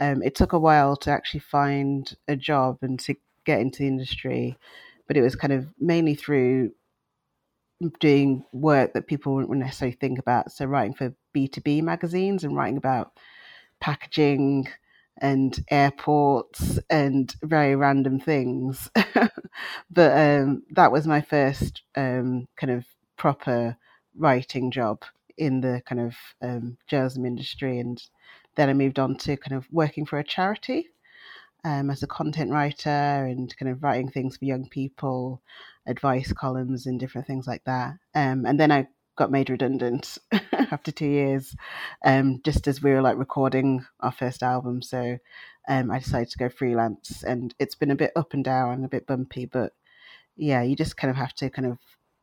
um, 0.00 0.22
it 0.22 0.34
took 0.34 0.52
a 0.52 0.58
while 0.58 0.96
to 0.96 1.10
actually 1.10 1.40
find 1.40 2.14
a 2.28 2.36
job 2.36 2.78
and 2.82 3.00
to 3.00 3.14
get 3.44 3.60
into 3.60 3.78
the 3.80 3.88
industry, 3.88 4.58
but 5.06 5.16
it 5.16 5.22
was 5.22 5.34
kind 5.34 5.52
of 5.52 5.72
mainly 5.78 6.14
through 6.14 6.72
doing 8.00 8.44
work 8.52 8.92
that 8.92 9.06
people 9.06 9.34
wouldn't 9.34 9.58
necessarily 9.58 9.96
think 9.96 10.18
about. 10.18 10.52
So 10.52 10.66
writing 10.66 10.94
for 10.94 11.14
B2B 11.34 11.82
magazines 11.82 12.44
and 12.44 12.54
writing 12.54 12.76
about 12.76 13.12
packaging 13.80 14.68
and 15.20 15.58
airports 15.70 16.78
and 16.90 17.34
very 17.42 17.76
random 17.76 18.20
things. 18.20 18.90
but 19.90 20.12
um, 20.18 20.62
that 20.72 20.92
was 20.92 21.06
my 21.06 21.20
first 21.20 21.82
um, 21.96 22.46
kind 22.56 22.72
of 22.72 22.86
proper 23.16 23.76
writing 24.16 24.70
job 24.70 25.02
in 25.36 25.60
the 25.60 25.82
kind 25.86 26.00
of 26.00 26.14
um, 26.42 26.76
journalism 26.86 27.26
industry. 27.26 27.78
And 27.78 28.02
then 28.56 28.68
I 28.68 28.74
moved 28.74 28.98
on 28.98 29.16
to 29.18 29.36
kind 29.36 29.56
of 29.56 29.66
working 29.72 30.06
for 30.06 30.18
a 30.18 30.24
charity. 30.24 30.88
um, 31.64 31.90
as 31.90 32.02
a 32.02 32.06
content 32.06 32.50
writer 32.52 32.90
and 32.90 33.54
kind 33.58 33.70
of 33.70 33.82
writing 33.82 34.10
things 34.10 34.36
for 34.36 34.44
young 34.44 34.68
people, 34.68 35.42
advice 35.86 36.32
columns 36.32 36.86
and 36.86 37.00
different 37.00 37.26
things 37.26 37.46
like 37.46 37.64
that. 37.64 37.94
Um, 38.14 38.46
and 38.46 38.58
then 38.58 38.70
I 38.72 38.86
got 39.18 39.32
made 39.32 39.50
redundant 39.50 40.16
after 40.52 40.92
two 40.92 41.06
years, 41.06 41.54
um, 42.04 42.40
just 42.44 42.68
as 42.68 42.80
we 42.80 42.92
were 42.92 43.02
like 43.02 43.18
recording 43.18 43.84
our 44.00 44.12
first 44.12 44.42
album. 44.42 44.80
So 44.80 45.18
um, 45.68 45.90
I 45.90 45.98
decided 45.98 46.30
to 46.30 46.38
go 46.38 46.48
freelance, 46.48 47.24
and 47.24 47.54
it's 47.58 47.74
been 47.74 47.90
a 47.90 47.96
bit 47.96 48.12
up 48.16 48.32
and 48.32 48.44
down, 48.44 48.84
a 48.84 48.88
bit 48.88 49.06
bumpy, 49.06 49.44
but 49.44 49.72
yeah, 50.36 50.62
you 50.62 50.76
just 50.76 50.96
kind 50.96 51.10
of 51.10 51.16
have 51.16 51.34
to 51.34 51.50
kind 51.50 51.66
of 51.66 51.78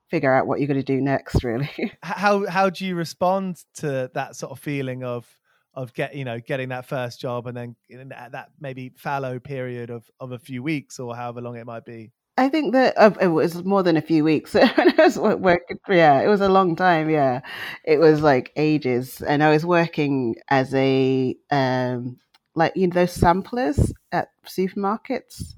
figure 0.10 0.34
out 0.34 0.48
what 0.48 0.60
you're 0.60 0.68
going 0.68 0.80
to 0.80 0.84
do 0.84 1.02
next, 1.02 1.44
really. 1.44 1.70
how 2.02 2.48
how 2.48 2.70
do 2.70 2.86
you 2.86 2.96
respond 2.96 3.58
to 3.76 4.10
that 4.14 4.36
sort 4.36 4.52
of 4.52 4.60
feeling 4.60 5.04
of 5.04 5.28
of 5.74 5.94
get 5.94 6.16
you 6.16 6.24
know 6.24 6.40
getting 6.40 6.70
that 6.70 6.88
first 6.88 7.20
job 7.20 7.48
and 7.48 7.58
then 7.58 7.76
that 8.10 8.50
maybe 8.62 8.94
fallow 8.96 9.40
period 9.40 9.90
of 9.90 10.10
of 10.22 10.32
a 10.32 10.40
few 10.40 10.64
weeks 10.64 11.00
or 11.00 11.14
however 11.14 11.42
long 11.42 11.58
it 11.58 11.66
might 11.66 11.86
be? 11.86 12.12
I 12.38 12.50
think 12.50 12.74
that 12.74 12.98
uh, 12.98 13.12
it 13.22 13.28
was 13.28 13.64
more 13.64 13.82
than 13.82 13.96
a 13.96 14.02
few 14.02 14.24
weeks. 14.24 14.56
I 14.56 14.94
was 14.98 15.18
working, 15.18 15.78
yeah, 15.88 16.22
it 16.22 16.28
was 16.28 16.42
a 16.42 16.50
long 16.50 16.76
time. 16.76 17.10
Yeah, 17.10 17.42
it 17.86 18.00
was 18.00 18.22
like 18.22 18.52
ages, 18.56 19.22
and 19.22 19.42
I 19.44 19.52
was 19.52 19.66
working 19.66 20.36
as 20.50 20.74
a 20.74 21.36
um, 21.50 22.18
like 22.56 22.74
you 22.76 22.88
know 22.88 22.94
those 22.94 23.14
samplers 23.14 23.94
at 24.12 24.30
supermarkets. 24.46 25.54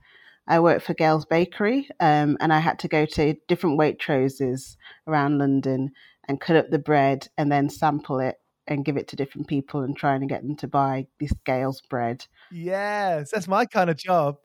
I 0.48 0.60
worked 0.60 0.86
for 0.86 0.93
Gail's 0.93 1.25
Bakery, 1.25 1.89
um, 2.00 2.38
and 2.39 2.53
I 2.53 2.60
had 2.60 2.79
to 2.79 2.88
go 2.88 3.05
to 3.05 3.36
different 3.48 3.79
Waitroses 3.79 4.77
around 5.07 5.39
London 5.39 5.91
and 6.27 6.39
cut 6.39 6.55
up 6.55 6.69
the 6.69 6.79
bread 6.79 7.27
and 7.38 7.51
then 7.51 7.69
sample 7.69 8.19
it 8.19 8.38
and 8.67 8.86
give 8.86 8.98
it 8.98 9.07
to 9.10 9.15
different 9.15 9.48
people 9.48 9.81
and 9.81 9.96
trying 9.96 10.22
to 10.22 10.27
get 10.27 10.43
them 10.43 10.55
to 10.57 10.67
buy 10.67 11.07
this 11.19 11.34
Gail's 11.46 11.81
bread. 11.81 12.25
Yes, 12.51 13.31
that's 13.31 13.48
my 13.48 13.65
kind 13.65 13.89
of 13.89 13.98
job. 13.98 14.38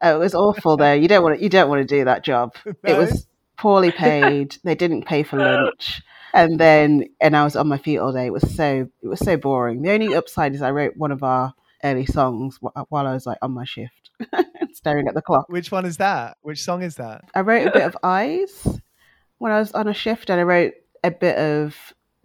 Oh, 0.00 0.16
it 0.16 0.18
was 0.18 0.34
awful 0.34 0.76
though. 0.76 0.92
You 0.92 1.08
don't 1.08 1.22
want 1.22 1.38
to, 1.38 1.42
you 1.42 1.48
don't 1.48 1.68
want 1.68 1.80
to 1.80 1.96
do 1.96 2.04
that 2.04 2.24
job. 2.24 2.54
No. 2.64 2.74
It 2.84 2.98
was 2.98 3.26
poorly 3.56 3.90
paid. 3.90 4.56
they 4.64 4.74
didn't 4.74 5.06
pay 5.06 5.22
for 5.22 5.38
lunch. 5.38 6.02
And 6.34 6.58
then 6.58 7.04
and 7.20 7.36
I 7.36 7.44
was 7.44 7.56
on 7.56 7.68
my 7.68 7.78
feet 7.78 7.98
all 7.98 8.12
day. 8.12 8.26
It 8.26 8.32
was 8.32 8.54
so 8.54 8.88
it 9.02 9.06
was 9.06 9.20
so 9.20 9.36
boring. 9.36 9.82
The 9.82 9.92
only 9.92 10.14
upside 10.14 10.54
is 10.54 10.62
I 10.62 10.70
wrote 10.70 10.96
one 10.96 11.12
of 11.12 11.22
our 11.22 11.54
early 11.84 12.06
songs 12.06 12.58
while 12.60 13.06
I 13.06 13.12
was 13.12 13.26
like 13.26 13.38
on 13.40 13.52
my 13.52 13.64
shift, 13.64 14.10
staring 14.72 15.06
at 15.06 15.14
the 15.14 15.22
clock. 15.22 15.48
Which 15.48 15.70
one 15.70 15.84
is 15.84 15.98
that? 15.98 16.36
Which 16.42 16.62
song 16.62 16.82
is 16.82 16.96
that? 16.96 17.24
I 17.34 17.40
wrote 17.40 17.68
a 17.68 17.70
bit 17.70 17.82
of 17.82 17.96
Eyes 18.02 18.80
when 19.38 19.52
I 19.52 19.58
was 19.58 19.72
on 19.72 19.86
a 19.86 19.94
shift, 19.94 20.30
and 20.30 20.40
I 20.40 20.44
wrote 20.44 20.74
a 21.04 21.10
bit 21.10 21.36
of 21.36 21.76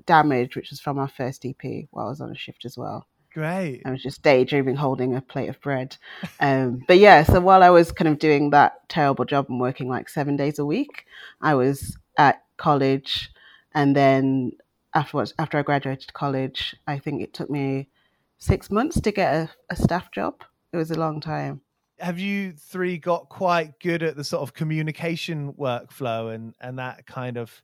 Damage, 0.06 0.56
which 0.56 0.72
was 0.72 0.80
from 0.80 0.98
our 0.98 1.08
first 1.08 1.46
EP 1.46 1.86
while 1.92 2.08
I 2.08 2.10
was 2.10 2.22
on 2.22 2.32
a 2.32 2.36
shift 2.36 2.66
as 2.66 2.78
well. 2.78 3.08
Great. 3.34 3.84
I 3.86 3.92
was 3.92 4.02
just 4.02 4.24
daydreaming 4.24 4.76
holding 4.76 5.16
a 5.16 5.22
plate 5.22 5.50
of 5.50 5.62
bread. 5.62 5.98
Um, 6.40 6.84
but 6.88 6.98
yeah, 6.98 7.24
so 7.24 7.40
while 7.40 7.62
I 7.62 7.70
was 7.70 7.92
kind 7.92 8.08
of 8.08 8.18
doing 8.18 8.50
that 8.52 8.88
terrible 8.90 9.26
job 9.26 9.48
and 9.50 9.60
working 9.60 9.88
like 9.88 10.10
seven 10.10 10.36
days 10.36 10.58
a 10.58 10.66
week, 10.66 11.06
I 11.42 11.54
was 11.54 11.98
at 12.18 12.44
college. 12.58 13.30
And 13.74 13.96
then 13.96 14.54
afterwards, 14.96 15.34
after 15.38 15.60
I 15.60 15.62
graduated 15.62 16.14
college, 16.14 16.76
I 16.88 16.98
think 16.98 17.22
it 17.22 17.34
took 17.34 17.50
me 17.50 17.90
six 18.40 18.72
months 18.72 19.00
to 19.02 19.12
get 19.12 19.34
a, 19.34 19.50
a 19.70 19.76
staff 19.76 20.12
job. 20.12 20.44
It 20.74 20.78
was 20.78 20.90
a 20.90 21.00
long 21.00 21.22
time. 21.22 21.62
Have 22.00 22.18
you 22.18 22.54
three 22.54 22.98
got 22.98 23.30
quite 23.30 23.80
good 23.80 24.02
at 24.02 24.16
the 24.16 24.24
sort 24.24 24.42
of 24.42 24.54
communication 24.54 25.54
workflow 25.54 26.34
and, 26.34 26.56
and 26.62 26.80
that 26.80 27.06
kind 27.06 27.38
of 27.38 27.62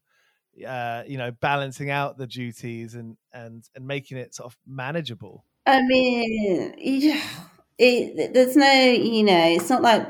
uh, 0.66 1.04
you 1.08 1.18
know, 1.18 1.32
balancing 1.32 1.90
out 1.90 2.18
the 2.18 2.28
duties 2.28 2.96
and 2.96 3.18
and 3.34 3.68
and 3.76 3.86
making 3.86 4.18
it 4.18 4.34
sort 4.34 4.52
of 4.52 4.58
manageable? 4.66 5.44
I 5.66 5.82
mean, 5.84 6.74
it, 7.78 8.34
there's 8.34 8.56
no, 8.56 8.72
you 8.72 9.24
know, 9.24 9.44
it's 9.48 9.70
not 9.70 9.82
like 9.82 10.08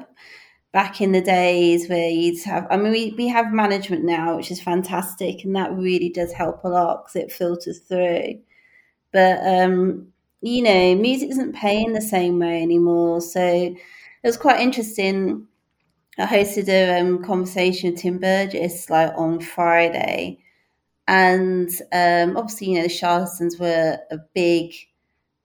back 0.74 1.02
in 1.02 1.12
the 1.14 1.22
days 1.22 1.90
where 1.90 2.10
you'd 2.10 2.42
have. 2.44 2.68
I 2.70 2.78
mean, 2.78 2.92
we 2.92 3.16
we 3.18 3.28
have 3.30 3.54
management 3.54 4.04
now, 4.06 4.38
which 4.38 4.52
is 4.52 4.62
fantastic, 4.62 5.44
and 5.46 5.56
that 5.56 5.74
really 5.74 6.10
does 6.10 6.34
help 6.34 6.64
a 6.64 6.70
lot 6.70 7.06
because 7.06 7.16
it 7.26 7.32
filters 7.32 7.80
through. 7.80 8.40
But 9.14 9.40
um, 9.48 10.10
you 10.42 10.64
know, 10.64 10.96
music 10.96 11.32
isn't 11.32 11.56
paying 11.56 11.94
the 11.94 12.02
same 12.02 12.40
way 12.40 12.62
anymore, 12.64 13.22
so 13.22 13.42
it 13.46 13.78
was 14.24 14.38
quite 14.38 14.62
interesting 14.62 15.48
I 16.18 16.26
hosted 16.26 16.70
a 16.70 17.00
um, 17.02 17.24
conversation 17.24 17.92
with 17.92 18.02
Tim 18.02 18.20
Burgess 18.20 18.90
like 18.90 19.14
on 19.18 19.40
Friday, 19.42 20.40
and 21.08 21.70
um, 21.94 22.38
obviously, 22.38 22.70
you 22.70 22.76
know, 22.78 22.84
the 22.84 22.90
Charlatans 22.90 23.60
were 23.60 24.00
a 24.12 24.18
big 24.36 24.74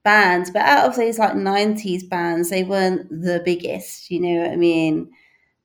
band, 0.05 0.51
but 0.53 0.63
out 0.63 0.89
of 0.89 0.97
those 0.97 1.19
like 1.19 1.35
'90s 1.35 2.09
bands, 2.09 2.51
they 2.51 2.65
weren't 2.65 3.09
the 3.11 3.43
biggest. 3.45 4.11
You 4.11 4.21
know 4.21 4.43
what 4.43 4.51
I 4.53 4.57
mean? 4.57 5.11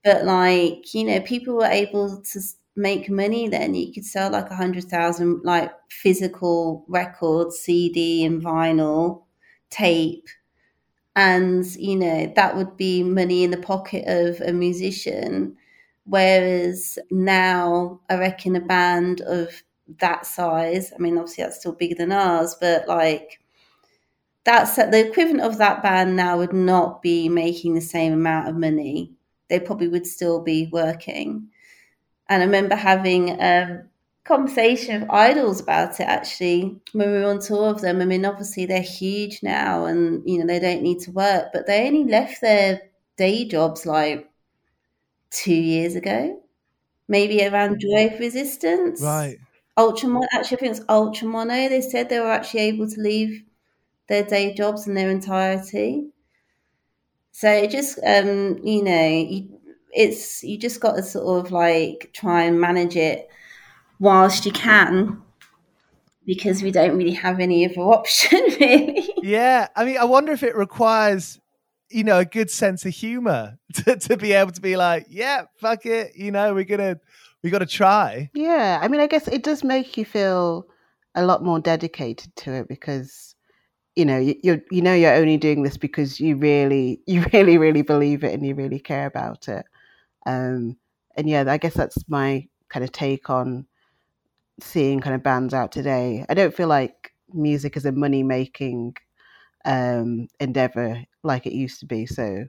But 0.03 0.25
like, 0.25 0.93
you 0.93 1.03
know, 1.05 1.21
people 1.21 1.55
were 1.55 1.65
able 1.67 2.21
to 2.21 2.41
make 2.75 3.09
money 3.09 3.47
then. 3.49 3.75
You 3.75 3.93
could 3.93 4.05
sell 4.05 4.31
like 4.31 4.49
a 4.51 4.55
hundred 4.55 4.85
thousand 4.85 5.41
like 5.43 5.71
physical 5.89 6.85
records, 6.87 7.59
CD 7.59 8.25
and 8.25 8.41
vinyl, 8.43 9.23
tape 9.69 10.27
and 11.15 11.65
you 11.75 11.95
know 11.95 12.31
that 12.35 12.55
would 12.55 12.75
be 12.77 13.03
money 13.03 13.43
in 13.43 13.51
the 13.51 13.57
pocket 13.57 14.03
of 14.07 14.39
a 14.41 14.51
musician 14.51 15.55
whereas 16.05 16.99
now 17.09 17.99
i 18.09 18.15
reckon 18.17 18.55
a 18.55 18.59
band 18.61 19.21
of 19.21 19.63
that 19.99 20.25
size 20.25 20.91
i 20.93 21.01
mean 21.01 21.17
obviously 21.17 21.43
that's 21.43 21.59
still 21.59 21.71
bigger 21.73 21.95
than 21.95 22.11
ours 22.11 22.55
but 22.59 22.87
like 22.87 23.39
that's 24.45 24.75
the 24.75 25.07
equivalent 25.07 25.41
of 25.41 25.57
that 25.57 25.83
band 25.83 26.15
now 26.15 26.37
would 26.37 26.53
not 26.53 27.01
be 27.01 27.27
making 27.27 27.73
the 27.73 27.81
same 27.81 28.13
amount 28.13 28.47
of 28.47 28.55
money 28.55 29.11
they 29.49 29.59
probably 29.59 29.87
would 29.87 30.07
still 30.07 30.41
be 30.41 30.69
working 30.71 31.47
and 32.29 32.41
i 32.41 32.45
remember 32.45 32.75
having 32.75 33.29
a 33.29 33.83
conversation 34.25 35.01
with 35.01 35.09
IDLES 35.09 35.61
about 35.61 35.99
it 35.99 36.07
actually 36.07 36.81
when 36.93 37.11
we 37.11 37.19
were 37.19 37.25
on 37.29 37.39
tour 37.39 37.69
of 37.69 37.81
them. 37.81 38.01
I 38.01 38.05
mean, 38.05 38.25
obviously 38.25 38.65
they're 38.65 38.81
huge 38.81 39.41
now 39.41 39.85
and 39.85 40.21
you 40.25 40.39
know 40.39 40.47
they 40.47 40.59
don't 40.59 40.81
need 40.81 40.99
to 41.01 41.11
work, 41.11 41.49
but 41.53 41.67
they 41.67 41.87
only 41.87 42.03
left 42.03 42.41
their 42.41 42.81
day 43.17 43.47
jobs 43.47 43.85
like 43.85 44.29
two 45.29 45.53
years 45.53 45.95
ago, 45.95 46.41
maybe 47.07 47.45
around 47.45 47.77
mm. 47.77 47.81
Joy 47.81 48.13
of 48.13 48.19
Resistance. 48.19 49.01
Right. 49.01 49.37
Ultramono, 49.77 50.25
actually, 50.33 50.57
I 50.57 50.59
think 50.61 50.77
it's 50.77 50.85
Ultramono. 50.85 51.69
They 51.69 51.81
said 51.81 52.09
they 52.09 52.19
were 52.19 52.31
actually 52.31 52.61
able 52.61 52.89
to 52.89 52.99
leave 53.01 53.43
their 54.07 54.23
day 54.23 54.53
jobs 54.53 54.87
in 54.87 54.93
their 54.93 55.09
entirety. 55.09 56.09
So 57.31 57.49
it 57.51 57.71
just, 57.71 57.99
um, 58.05 58.59
you 58.63 58.83
know, 58.83 59.07
you, 59.07 59.59
it's 59.95 60.43
you 60.43 60.57
just 60.57 60.79
got 60.79 60.95
to 60.95 61.03
sort 61.03 61.45
of 61.45 61.51
like 61.51 62.11
try 62.13 62.43
and 62.43 62.59
manage 62.59 62.95
it 62.95 63.29
whilst 63.99 64.45
you 64.45 64.51
can 64.51 65.21
because 66.25 66.61
we 66.61 66.71
don't 66.71 66.97
really 66.97 67.11
have 67.13 67.39
any 67.39 67.65
other 67.65 67.81
option 67.93 68.39
really 68.59 69.09
yeah 69.21 69.67
i 69.75 69.85
mean 69.85 69.97
i 69.97 70.03
wonder 70.03 70.31
if 70.33 70.43
it 70.43 70.55
requires 70.55 71.39
you 71.89 72.03
know 72.03 72.19
a 72.19 72.25
good 72.25 72.49
sense 72.49 72.85
of 72.85 72.93
humor 72.93 73.57
to, 73.73 73.95
to 73.95 74.17
be 74.17 74.33
able 74.33 74.51
to 74.51 74.61
be 74.61 74.75
like 74.75 75.05
yeah 75.09 75.43
fuck 75.59 75.85
it 75.85 76.11
you 76.15 76.31
know 76.31 76.53
we're 76.53 76.63
gonna 76.63 76.99
we 77.43 77.49
gotta 77.49 77.65
try 77.65 78.29
yeah 78.33 78.79
i 78.81 78.87
mean 78.87 78.99
i 78.99 79.07
guess 79.07 79.27
it 79.27 79.43
does 79.43 79.63
make 79.63 79.97
you 79.97 80.05
feel 80.05 80.65
a 81.15 81.25
lot 81.25 81.43
more 81.43 81.59
dedicated 81.59 82.35
to 82.35 82.51
it 82.51 82.67
because 82.67 83.34
you 83.95 84.05
know 84.05 84.17
you 84.17 84.61
you 84.71 84.81
know 84.81 84.93
you're 84.93 85.15
only 85.15 85.37
doing 85.37 85.63
this 85.63 85.77
because 85.77 86.19
you 86.19 86.35
really 86.35 87.01
you 87.07 87.25
really 87.33 87.57
really 87.57 87.81
believe 87.81 88.23
it 88.23 88.33
and 88.33 88.45
you 88.45 88.55
really 88.55 88.79
care 88.79 89.05
about 89.05 89.47
it 89.47 89.65
um 90.25 90.75
and 91.15 91.29
yeah 91.29 91.43
i 91.47 91.57
guess 91.57 91.73
that's 91.73 92.07
my 92.09 92.47
kind 92.69 92.83
of 92.83 92.91
take 92.91 93.29
on 93.29 93.65
seeing 94.59 94.99
kind 94.99 95.15
of 95.15 95.23
bands 95.23 95.53
out 95.53 95.71
today. 95.71 96.25
I 96.29 96.33
don't 96.33 96.55
feel 96.55 96.67
like 96.67 97.13
music 97.33 97.75
is 97.77 97.85
a 97.85 97.91
money 97.91 98.23
making 98.23 98.95
um, 99.65 100.27
endeavor 100.39 101.03
like 101.23 101.45
it 101.45 101.53
used 101.53 101.79
to 101.81 101.85
be. 101.85 102.05
So 102.05 102.45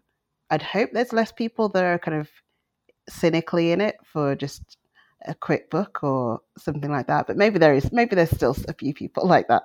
I'd 0.50 0.62
hope 0.62 0.90
there's 0.92 1.12
less 1.12 1.32
people 1.32 1.68
that 1.70 1.84
are 1.84 1.98
kind 1.98 2.18
of 2.20 2.28
cynically 3.08 3.72
in 3.72 3.80
it 3.80 3.96
for 4.04 4.34
just 4.34 4.76
a 5.26 5.34
quick 5.34 5.70
book 5.70 6.02
or 6.02 6.40
something 6.58 6.90
like 6.90 7.06
that. 7.08 7.26
But 7.26 7.36
maybe 7.36 7.58
there 7.58 7.74
is, 7.74 7.92
maybe 7.92 8.16
there's 8.16 8.30
still 8.30 8.56
a 8.68 8.74
few 8.74 8.94
people 8.94 9.26
like 9.28 9.48
that. 9.48 9.62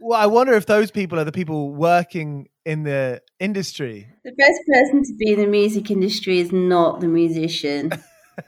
well, 0.00 0.20
I 0.20 0.26
wonder 0.26 0.54
if 0.54 0.66
those 0.66 0.90
people 0.90 1.18
are 1.18 1.24
the 1.24 1.32
people 1.32 1.72
working 1.72 2.48
in 2.64 2.82
the 2.84 3.22
industry. 3.40 4.08
The 4.24 4.32
best 4.32 4.60
person 4.72 5.02
to 5.04 5.14
be 5.18 5.32
in 5.32 5.40
the 5.40 5.46
music 5.46 5.90
industry 5.90 6.40
is 6.40 6.52
not 6.52 7.00
the 7.00 7.08
musician. 7.08 7.90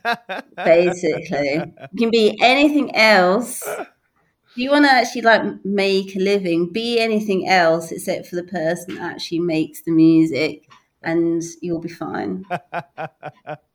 basically. 0.64 1.74
You 1.92 1.98
can 1.98 2.10
be 2.10 2.38
anything 2.40 2.94
else. 2.94 3.62
If 3.66 4.58
you 4.58 4.70
want 4.70 4.84
to 4.84 4.92
actually 4.92 5.22
like 5.22 5.42
make 5.64 6.14
a 6.16 6.20
living, 6.20 6.72
be 6.72 7.00
anything 7.00 7.48
else 7.48 7.90
except 7.90 8.26
for 8.26 8.36
the 8.36 8.44
person 8.44 8.94
that 8.94 9.14
actually 9.14 9.40
makes 9.40 9.82
the 9.82 9.90
music, 9.90 10.70
and 11.02 11.42
you'll 11.60 11.80
be 11.80 11.88
fine. 11.88 12.44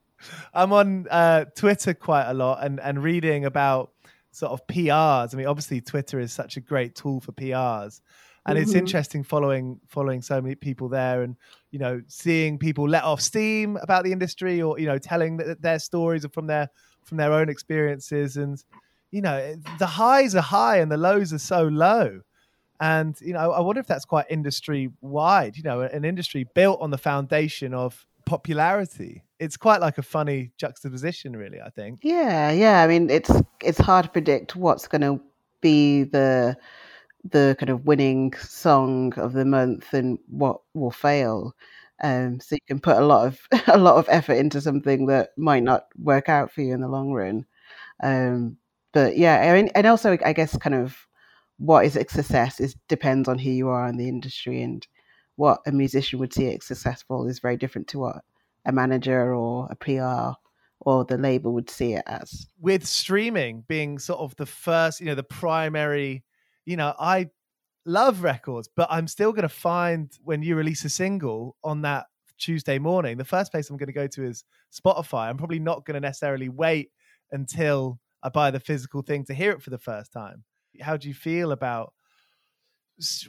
I'm 0.53 0.73
on 0.73 1.07
uh, 1.09 1.45
Twitter 1.55 1.93
quite 1.93 2.29
a 2.29 2.33
lot 2.33 2.63
and, 2.63 2.79
and 2.79 3.01
reading 3.03 3.45
about 3.45 3.91
sort 4.31 4.51
of 4.51 4.65
PRs. 4.67 5.33
I 5.33 5.37
mean, 5.37 5.47
obviously, 5.47 5.81
Twitter 5.81 6.19
is 6.19 6.31
such 6.31 6.57
a 6.57 6.61
great 6.61 6.95
tool 6.95 7.19
for 7.19 7.31
PRs. 7.31 8.01
and 8.45 8.57
it's 8.57 8.71
Mhm. 8.73 8.77
interesting 8.79 9.21
following 9.23 9.79
following 9.87 10.21
so 10.21 10.41
many 10.41 10.55
people 10.55 10.87
there 10.87 11.23
and 11.23 11.35
you 11.71 11.77
know 11.77 12.01
seeing 12.07 12.57
people 12.57 12.87
let 12.87 13.03
off 13.03 13.21
steam 13.21 13.77
about 13.77 14.03
the 14.05 14.11
industry 14.13 14.61
or 14.61 14.79
you 14.79 14.85
know 14.87 14.97
telling 14.97 15.37
th- 15.37 15.57
their 15.59 15.77
stories 15.77 16.25
from 16.33 16.47
their 16.47 16.69
from 17.03 17.17
their 17.17 17.33
own 17.33 17.49
experiences 17.49 18.37
and 18.37 18.63
you 19.11 19.21
know 19.21 19.55
the 19.77 19.85
highs 19.85 20.35
are 20.35 20.41
high 20.41 20.77
and 20.77 20.89
the 20.89 20.97
lows 20.97 21.33
are 21.33 21.37
so 21.53 21.63
low 21.67 22.21
and 22.79 23.19
you 23.21 23.33
know 23.33 23.51
i 23.51 23.59
wonder 23.59 23.81
if 23.81 23.87
that's 23.87 24.05
quite 24.05 24.25
industry 24.29 24.89
wide 25.01 25.57
you 25.57 25.63
know 25.63 25.81
an 25.81 26.05
industry 26.05 26.45
built 26.55 26.79
on 26.81 26.91
the 26.91 26.97
foundation 26.97 27.73
of 27.73 28.05
popularity 28.25 29.21
it's 29.39 29.57
quite 29.57 29.81
like 29.81 29.97
a 29.97 30.03
funny 30.03 30.51
juxtaposition 30.57 31.35
really 31.35 31.59
i 31.61 31.69
think 31.69 31.99
Yeah, 32.03 32.51
yeah. 32.51 32.81
I 32.83 32.87
mean, 32.87 33.09
it's 33.09 33.31
it's 33.63 33.77
hard 33.79 34.05
to 34.05 34.11
predict 34.11 34.55
what's 34.55 34.87
going 34.87 35.01
to 35.01 35.21
be 35.61 36.03
the 36.03 36.57
the 37.23 37.55
kind 37.59 37.69
of 37.69 37.85
winning 37.85 38.33
song 38.35 39.13
of 39.15 39.33
the 39.33 39.45
month 39.45 39.93
and 39.93 40.17
what 40.27 40.61
will 40.73 40.91
fail. 40.91 41.53
Um, 42.01 42.39
so 42.39 42.55
you 42.55 42.61
can 42.67 42.79
put 42.79 42.97
a 42.97 43.05
lot 43.05 43.27
of 43.27 43.39
a 43.67 43.77
lot 43.77 43.97
of 43.97 44.07
effort 44.09 44.33
into 44.35 44.61
something 44.61 45.07
that 45.07 45.31
might 45.37 45.63
not 45.63 45.87
work 45.97 46.29
out 46.29 46.51
for 46.51 46.61
you 46.61 46.73
in 46.73 46.81
the 46.81 46.87
long 46.87 47.11
run. 47.11 47.45
Um, 48.01 48.57
but 48.93 49.17
yeah, 49.17 49.51
I 49.51 49.53
mean, 49.53 49.69
and 49.75 49.85
also 49.87 50.17
I 50.25 50.33
guess 50.33 50.57
kind 50.57 50.75
of 50.75 50.97
what 51.57 51.85
is 51.85 51.93
success 51.93 52.59
is 52.59 52.75
depends 52.87 53.27
on 53.27 53.37
who 53.39 53.51
you 53.51 53.69
are 53.69 53.87
in 53.87 53.97
the 53.97 54.07
industry 54.09 54.61
and 54.63 54.87
what 55.35 55.61
a 55.67 55.71
musician 55.71 56.19
would 56.19 56.33
see 56.33 56.53
as 56.53 56.65
successful 56.65 57.27
is 57.27 57.39
very 57.39 57.57
different 57.57 57.87
to 57.89 57.99
what 57.99 58.23
a 58.65 58.71
manager 58.71 59.33
or 59.33 59.67
a 59.69 59.75
PR 59.75 60.37
or 60.81 61.03
the 61.05 61.17
label 61.17 61.53
would 61.53 61.69
see 61.69 61.93
it 61.93 62.03
as. 62.07 62.47
with 62.59 62.85
streaming 62.85 63.63
being 63.67 63.99
sort 63.99 64.19
of 64.19 64.35
the 64.37 64.45
first, 64.45 64.99
you 64.99 65.05
know, 65.05 65.15
the 65.15 65.23
primary, 65.23 66.23
you 66.65 66.77
know, 66.77 66.93
I 66.99 67.29
love 67.85 68.23
records, 68.23 68.69
but 68.75 68.87
I'm 68.89 69.07
still 69.07 69.31
going 69.31 69.43
to 69.43 69.49
find 69.49 70.09
when 70.23 70.41
you 70.41 70.55
release 70.55 70.85
a 70.85 70.89
single 70.89 71.57
on 71.63 71.81
that 71.81 72.05
Tuesday 72.37 72.79
morning, 72.79 73.17
the 73.17 73.25
first 73.25 73.51
place 73.51 73.69
I'm 73.69 73.77
going 73.77 73.87
to 73.87 73.93
go 73.93 74.07
to 74.07 74.23
is 74.23 74.43
Spotify. 74.73 75.29
I'm 75.29 75.37
probably 75.37 75.59
not 75.59 75.85
going 75.85 75.95
to 75.95 75.99
necessarily 75.99 76.49
wait 76.49 76.91
until 77.31 77.99
I 78.23 78.29
buy 78.29 78.51
the 78.51 78.59
physical 78.59 79.01
thing 79.01 79.25
to 79.25 79.33
hear 79.33 79.51
it 79.51 79.61
for 79.61 79.69
the 79.69 79.77
first 79.77 80.11
time. 80.11 80.43
How 80.81 80.97
do 80.97 81.07
you 81.07 81.13
feel 81.13 81.51
about? 81.51 81.93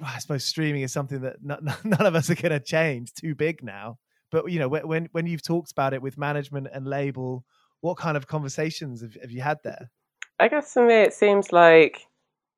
I 0.03 0.19
suppose 0.19 0.45
streaming 0.45 0.83
is 0.83 0.93
something 0.93 1.21
that 1.21 1.37
none 1.43 2.07
of 2.07 2.15
us 2.15 2.31
are 2.31 2.35
going 2.35 2.51
to 2.51 2.61
change. 2.61 3.13
Too 3.13 3.35
big 3.35 3.63
now. 3.63 3.99
But 4.31 4.51
you 4.51 4.59
know, 4.59 4.69
when 4.69 5.09
when 5.13 5.27
you've 5.27 5.43
talked 5.43 5.73
about 5.73 5.93
it 5.93 6.03
with 6.03 6.19
management 6.19 6.69
and 6.73 6.87
label, 6.87 7.45
what 7.81 7.97
kind 7.97 8.17
of 8.17 8.27
conversations 8.27 9.03
have, 9.03 9.17
have 9.21 9.31
you 9.31 9.41
had 9.41 9.59
there? 9.65 9.91
I 10.39 10.49
guess 10.49 10.73
for 10.73 10.87
me, 10.87 10.95
it 10.95 11.13
seems 11.13 11.53
like 11.53 12.07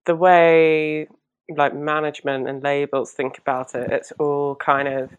the 0.07 0.17
way 0.17 1.09
like 1.57 1.75
management 1.75 2.49
and 2.49 2.63
labels 2.63 3.13
think 3.13 3.39
about 3.39 3.75
it, 3.75 3.91
it's 3.91 4.13
all 4.19 4.55
kind 4.57 4.89
of 4.89 5.11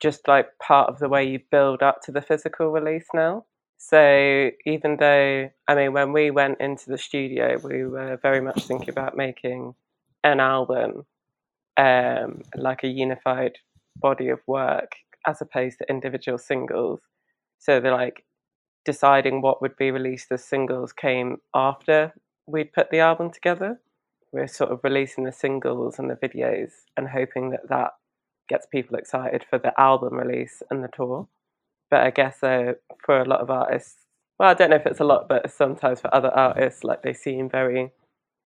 just 0.00 0.26
like 0.28 0.58
part 0.58 0.88
of 0.88 0.98
the 0.98 1.08
way 1.08 1.24
you 1.24 1.40
build 1.50 1.82
up 1.82 2.02
to 2.02 2.12
the 2.12 2.22
physical 2.22 2.70
release 2.70 3.06
now. 3.14 3.44
So 3.78 4.50
even 4.64 4.96
though, 4.96 5.50
I 5.68 5.74
mean, 5.74 5.92
when 5.92 6.12
we 6.12 6.30
went 6.30 6.60
into 6.60 6.90
the 6.90 6.98
studio, 6.98 7.58
we 7.62 7.84
were 7.84 8.18
very 8.22 8.40
much 8.40 8.64
thinking 8.64 8.88
about 8.88 9.16
making 9.16 9.74
an 10.22 10.40
album, 10.40 11.04
um, 11.76 12.42
like 12.56 12.82
a 12.82 12.88
unified 12.88 13.58
body 13.96 14.28
of 14.28 14.40
work, 14.46 14.92
as 15.26 15.40
opposed 15.40 15.78
to 15.78 15.90
individual 15.90 16.38
singles. 16.38 17.00
So 17.58 17.80
they're 17.80 17.92
like 17.92 18.24
deciding 18.84 19.40
what 19.40 19.62
would 19.62 19.76
be 19.76 19.90
released 19.90 20.30
as 20.30 20.44
singles 20.44 20.92
came 20.92 21.38
after 21.54 22.12
we'd 22.46 22.72
put 22.72 22.90
the 22.90 23.00
album 23.00 23.30
together. 23.30 23.80
We're 24.32 24.46
sort 24.46 24.70
of 24.70 24.80
releasing 24.82 25.24
the 25.24 25.32
singles 25.32 25.98
and 25.98 26.10
the 26.10 26.16
videos 26.16 26.70
and 26.96 27.08
hoping 27.08 27.50
that 27.50 27.68
that 27.68 27.90
gets 28.48 28.66
people 28.66 28.96
excited 28.96 29.44
for 29.48 29.58
the 29.58 29.78
album 29.80 30.14
release 30.14 30.62
and 30.70 30.82
the 30.82 30.88
tour. 30.94 31.28
But 31.90 32.00
I 32.00 32.10
guess 32.10 32.42
uh, 32.42 32.74
for 33.04 33.20
a 33.20 33.24
lot 33.24 33.40
of 33.40 33.50
artists, 33.50 33.96
well, 34.38 34.50
I 34.50 34.54
don't 34.54 34.70
know 34.70 34.76
if 34.76 34.86
it's 34.86 35.00
a 35.00 35.04
lot, 35.04 35.28
but 35.28 35.50
sometimes 35.50 36.00
for 36.00 36.12
other 36.14 36.30
artists, 36.30 36.82
like 36.82 37.02
they 37.02 37.14
seem 37.14 37.48
very 37.48 37.92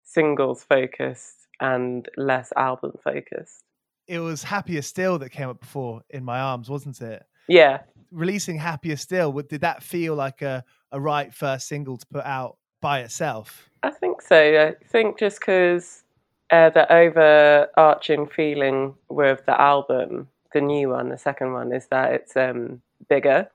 singles 0.03 0.63
focused 0.63 1.47
and 1.59 2.07
less 2.17 2.51
album 2.57 2.93
focused. 3.03 3.63
It 4.07 4.19
was 4.19 4.43
Happier 4.43 4.81
Still 4.81 5.19
that 5.19 5.29
came 5.29 5.49
up 5.49 5.59
before 5.59 6.01
in 6.09 6.23
my 6.23 6.39
arms, 6.39 6.69
wasn't 6.69 7.01
it? 7.01 7.23
Yeah, 7.47 7.81
Releasing 8.11 8.57
Happier 8.57 8.95
Still, 8.95 9.31
did 9.33 9.61
that 9.61 9.83
feel 9.83 10.15
like 10.15 10.41
a, 10.41 10.63
a 10.91 10.99
right 10.99 11.33
first 11.33 11.67
single 11.67 11.97
to 11.97 12.05
put 12.07 12.25
out 12.25 12.57
by 12.81 12.99
itself? 13.01 13.69
I 13.83 13.91
think 13.91 14.21
so. 14.21 14.37
I 14.37 14.75
think 14.87 15.19
just 15.19 15.39
because 15.39 16.03
uh, 16.51 16.69
the 16.69 16.91
overarching 16.91 18.27
feeling 18.27 18.95
with 19.09 19.45
the 19.45 19.59
album, 19.59 20.29
the 20.53 20.61
new 20.61 20.89
one, 20.89 21.09
the 21.09 21.17
second 21.17 21.53
one, 21.53 21.73
is 21.73 21.87
that 21.87 22.13
it's 22.13 22.37
um, 22.37 22.81
bigger, 23.09 23.49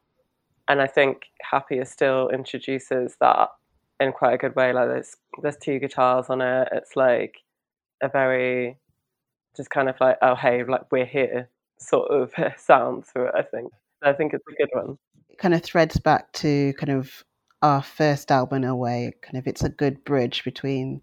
and 0.69 0.83
I 0.83 0.87
think 0.87 1.25
Happier 1.43 1.85
still 1.85 2.29
introduces 2.29 3.17
that 3.21 3.49
in 4.01 4.13
quite 4.13 4.35
a 4.35 4.39
good 4.39 4.55
way. 4.55 4.73
Like 4.73 4.89
there's 4.89 5.17
there's 5.41 5.57
two 5.57 5.79
guitars 5.79 6.27
on 6.29 6.43
it. 6.43 6.69
It's 6.73 6.95
like 6.95 7.39
a 8.03 8.09
very 8.09 8.77
just 9.57 9.71
kind 9.71 9.89
of 9.89 9.97
like 10.01 10.17
oh 10.23 10.35
hey 10.35 10.65
like 10.65 10.91
we're 10.91 11.05
here 11.05 11.49
sort 11.79 12.11
of 12.11 12.33
sound 12.57 13.05
to 13.15 13.25
it. 13.25 13.35
I 13.35 13.43
think 13.43 13.73
I 14.03 14.13
think 14.13 14.35
it's 14.35 14.45
a 14.49 14.55
good 14.55 14.71
one. 14.73 14.99
It 15.29 15.39
kind 15.39 15.55
of 15.55 15.63
threads 15.63 15.99
back 15.99 16.33
to 16.35 16.73
kind 16.75 16.91
of 16.91 17.25
our 17.63 17.83
first 17.83 18.31
album 18.31 18.65
in 18.65 18.69
a 18.69 18.77
way. 18.77 19.13
Kind 19.23 19.39
of 19.39 19.47
it's 19.47 19.65
a 19.65 19.69
good 19.69 20.05
bridge 20.05 20.45
between 20.45 21.03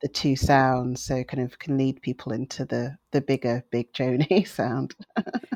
the 0.00 0.08
two 0.08 0.34
sounds, 0.34 1.02
so 1.02 1.22
kind 1.22 1.42
of 1.42 1.58
can 1.58 1.78
lead 1.78 2.02
people 2.02 2.32
into 2.32 2.64
the 2.64 2.96
the 3.12 3.20
bigger 3.20 3.64
Big 3.70 3.92
Joanie 3.92 4.44
sound. 4.46 4.94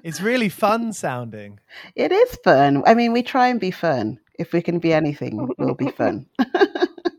It's 0.05 0.21
really 0.21 0.49
fun 0.49 0.93
sounding. 0.93 1.59
It 1.97 2.13
is 2.13 2.39
fun. 2.45 2.83
I 2.87 2.95
mean, 2.95 3.13
we 3.13 3.23
try 3.23 3.49
and 3.49 3.59
be 3.59 3.73
fun. 3.73 4.21
If 4.39 4.53
we 4.53 4.63
can 4.63 4.79
be 4.79 4.93
anything, 4.93 5.49
we'll 5.59 5.75
be 5.75 5.91
fun. 5.97 6.27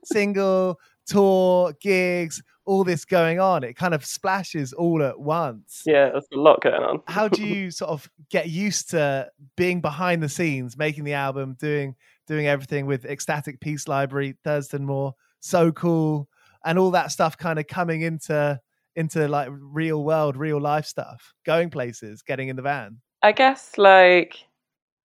Single, 0.04 0.80
tour, 1.06 1.74
gigs, 1.82 2.42
all 2.68 2.84
this 2.84 3.06
going 3.06 3.40
on. 3.40 3.64
It 3.64 3.76
kind 3.76 3.94
of 3.94 4.06
splashes 4.06 4.74
all 4.74 5.02
at 5.02 5.20
once. 5.20 5.84
Yeah, 5.86 6.10
there's 6.10 6.28
a 6.34 6.38
lot 6.38 6.62
going 6.62 6.84
on. 6.84 7.02
How 7.08 7.28
do 7.28 7.44
you 7.48 7.72
sort 7.72 7.90
of 7.90 8.10
get 8.30 8.50
used 8.50 8.92
to 8.92 9.32
being 9.56 9.82
behind 9.82 10.22
the 10.22 10.30
scenes, 10.30 10.78
making 10.78 11.06
the 11.06 11.14
album, 11.14 11.56
doing 11.60 11.96
doing 12.28 12.46
everything 12.46 12.86
with 12.86 13.06
Ecstatic 13.06 13.62
Peace 13.62 13.88
Library, 13.88 14.36
Thurston 14.44 14.86
Moore, 14.86 15.16
so 15.40 15.72
cool, 15.72 16.28
and 16.66 16.78
all 16.78 16.92
that 16.92 17.12
stuff 17.12 17.38
kind 17.38 17.58
of 17.58 17.68
coming 17.68 18.02
into 18.02 18.60
into 18.96 19.28
like 19.28 19.48
real 19.50 20.04
world, 20.04 20.36
real 20.36 20.60
life 20.60 20.86
stuff, 20.86 21.34
going 21.46 21.70
places, 21.70 22.22
getting 22.22 22.50
in 22.50 22.58
the 22.58 22.62
van. 22.62 22.98
I 23.24 23.32
guess 23.32 23.78
like 23.78 24.36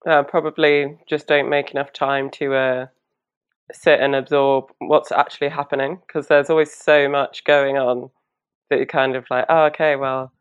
uh, 0.05 0.23
probably 0.23 0.97
just 1.07 1.27
don't 1.27 1.49
make 1.49 1.71
enough 1.71 1.93
time 1.93 2.29
to 2.31 2.53
uh, 2.53 2.85
sit 3.71 3.99
and 3.99 4.15
absorb 4.15 4.65
what's 4.79 5.11
actually 5.11 5.49
happening 5.49 5.99
because 6.05 6.27
there's 6.27 6.49
always 6.49 6.73
so 6.73 7.07
much 7.07 7.43
going 7.45 7.77
on 7.77 8.09
that 8.69 8.77
you're 8.77 8.85
kind 8.85 9.15
of 9.15 9.25
like, 9.29 9.45
oh, 9.49 9.65
okay, 9.65 9.95
well, 9.95 10.31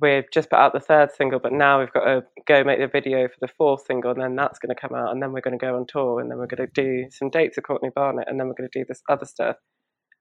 we've 0.00 0.30
just 0.32 0.50
put 0.50 0.58
out 0.58 0.72
the 0.72 0.80
third 0.80 1.10
single, 1.12 1.38
but 1.38 1.52
now 1.52 1.78
we've 1.78 1.92
got 1.92 2.04
to 2.04 2.24
go 2.46 2.64
make 2.64 2.78
the 2.78 2.86
video 2.86 3.28
for 3.28 3.36
the 3.40 3.52
fourth 3.58 3.84
single, 3.86 4.10
and 4.10 4.20
then 4.20 4.36
that's 4.36 4.58
going 4.58 4.74
to 4.74 4.80
come 4.80 4.94
out, 4.94 5.12
and 5.12 5.22
then 5.22 5.32
we're 5.32 5.40
going 5.40 5.58
to 5.58 5.64
go 5.64 5.76
on 5.76 5.86
tour, 5.86 6.20
and 6.20 6.30
then 6.30 6.38
we're 6.38 6.46
going 6.46 6.66
to 6.66 6.82
do 6.82 7.08
some 7.10 7.30
dates 7.30 7.56
with 7.56 7.66
Courtney 7.66 7.90
Barnett, 7.94 8.28
and 8.28 8.38
then 8.40 8.48
we're 8.48 8.54
going 8.54 8.70
to 8.70 8.78
do 8.78 8.84
this 8.88 9.02
other 9.08 9.26
stuff. 9.26 9.56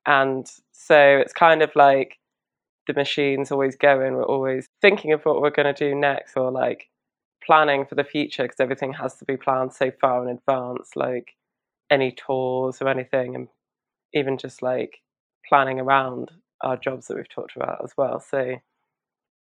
And 0.06 0.46
so 0.72 1.18
it's 1.18 1.34
kind 1.34 1.62
of 1.62 1.72
like 1.76 2.18
the 2.88 2.94
machine's 2.94 3.52
always 3.52 3.76
going. 3.76 4.14
We're 4.14 4.24
always 4.24 4.68
thinking 4.82 5.14
of 5.14 5.24
what 5.24 5.42
we're 5.42 5.50
going 5.50 5.74
to 5.74 5.90
do 5.90 5.96
next, 5.96 6.36
or 6.36 6.52
like 6.52 6.90
planning 7.46 7.86
for 7.86 7.96
the 7.96 8.04
future 8.04 8.44
because 8.44 8.60
everything 8.60 8.94
has 8.94 9.16
to 9.16 9.26
be 9.26 9.38
planned 9.38 9.74
so 9.74 9.92
far 10.02 10.28
in 10.28 10.38
advance, 10.38 10.92
like 10.96 11.36
any 11.90 12.12
tours 12.12 12.82
or 12.82 12.88
anything, 12.88 13.36
and 13.36 13.48
even 14.14 14.38
just 14.38 14.62
like 14.62 15.00
planning 15.48 15.80
around 15.80 16.32
our 16.62 16.78
jobs 16.78 17.08
that 17.08 17.18
we've 17.18 17.30
talked 17.30 17.56
about 17.56 17.84
as 17.84 17.94
well. 17.98 18.20
So 18.20 18.56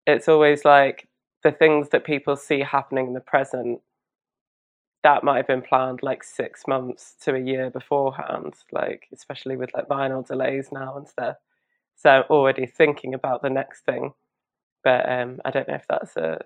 it's 0.06 0.28
always 0.28 0.66
like 0.66 1.08
the 1.44 1.52
things 1.52 1.90
that 1.90 2.04
people 2.04 2.36
see 2.36 2.62
happening 2.62 3.08
in 3.08 3.14
the 3.14 3.20
present 3.20 3.82
that 5.04 5.24
might 5.24 5.38
have 5.38 5.48
been 5.48 5.62
planned 5.62 6.00
like 6.04 6.24
six 6.24 6.64
months 6.68 7.16
to 7.22 7.34
a 7.34 7.40
year 7.40 7.70
beforehand, 7.70 8.56
like 8.72 9.08
especially 9.14 9.56
with 9.56 9.74
like 9.74 9.88
vinyl 9.88 10.26
delays 10.26 10.70
now 10.72 10.98
and 10.98 11.08
stuff. 11.08 11.38
So 11.96 12.10
I'm 12.10 12.24
already 12.30 12.66
thinking 12.66 13.14
about 13.14 13.42
the 13.42 13.50
next 13.50 13.86
thing, 13.86 14.12
but 14.84 15.10
um, 15.10 15.40
I 15.46 15.52
don't 15.52 15.68
know 15.68 15.76
if 15.76 15.86
that's 15.88 16.18
a, 16.18 16.40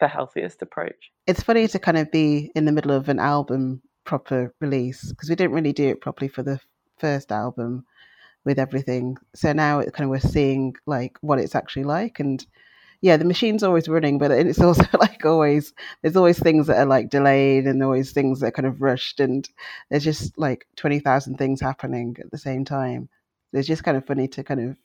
the 0.00 0.08
healthiest 0.08 0.62
approach. 0.62 1.10
It's 1.26 1.42
funny 1.42 1.68
to 1.68 1.78
kind 1.78 1.96
of 1.98 2.10
be 2.10 2.50
in 2.54 2.64
the 2.64 2.72
middle 2.72 2.92
of 2.92 3.08
an 3.08 3.20
album 3.20 3.82
proper 4.04 4.54
release 4.60 5.10
because 5.10 5.28
we 5.28 5.36
didn't 5.36 5.52
really 5.54 5.72
do 5.72 5.88
it 5.88 6.00
properly 6.00 6.28
for 6.28 6.42
the 6.42 6.60
first 6.98 7.32
album 7.32 7.84
with 8.44 8.58
everything. 8.58 9.16
So 9.34 9.52
now 9.52 9.80
it 9.80 9.92
kind 9.94 10.04
of 10.04 10.10
we're 10.10 10.20
seeing 10.20 10.74
like 10.86 11.18
what 11.20 11.38
it's 11.38 11.54
actually 11.54 11.84
like 11.84 12.20
and 12.20 12.44
yeah, 13.02 13.16
the 13.16 13.24
machine's 13.24 13.64
always 13.64 13.88
running, 13.88 14.18
but 14.18 14.30
it's 14.30 14.60
also 14.62 14.84
like 15.00 15.24
always 15.26 15.74
there's 16.02 16.16
always 16.16 16.38
things 16.38 16.68
that 16.68 16.78
are 16.78 16.86
like 16.86 17.10
delayed 17.10 17.66
and 17.66 17.82
always 17.82 18.12
things 18.12 18.40
that 18.40 18.48
are 18.48 18.52
kind 18.52 18.66
of 18.66 18.82
rushed 18.82 19.20
and 19.20 19.48
there's 19.90 20.04
just 20.04 20.38
like 20.38 20.66
twenty 20.76 21.00
thousand 21.00 21.36
things 21.38 21.60
happening 21.60 22.16
at 22.20 22.30
the 22.30 22.38
same 22.38 22.64
time. 22.64 23.08
It's 23.52 23.68
just 23.68 23.84
kind 23.84 23.96
of 23.96 24.06
funny 24.06 24.28
to 24.28 24.44
kind 24.44 24.60
of 24.60 24.76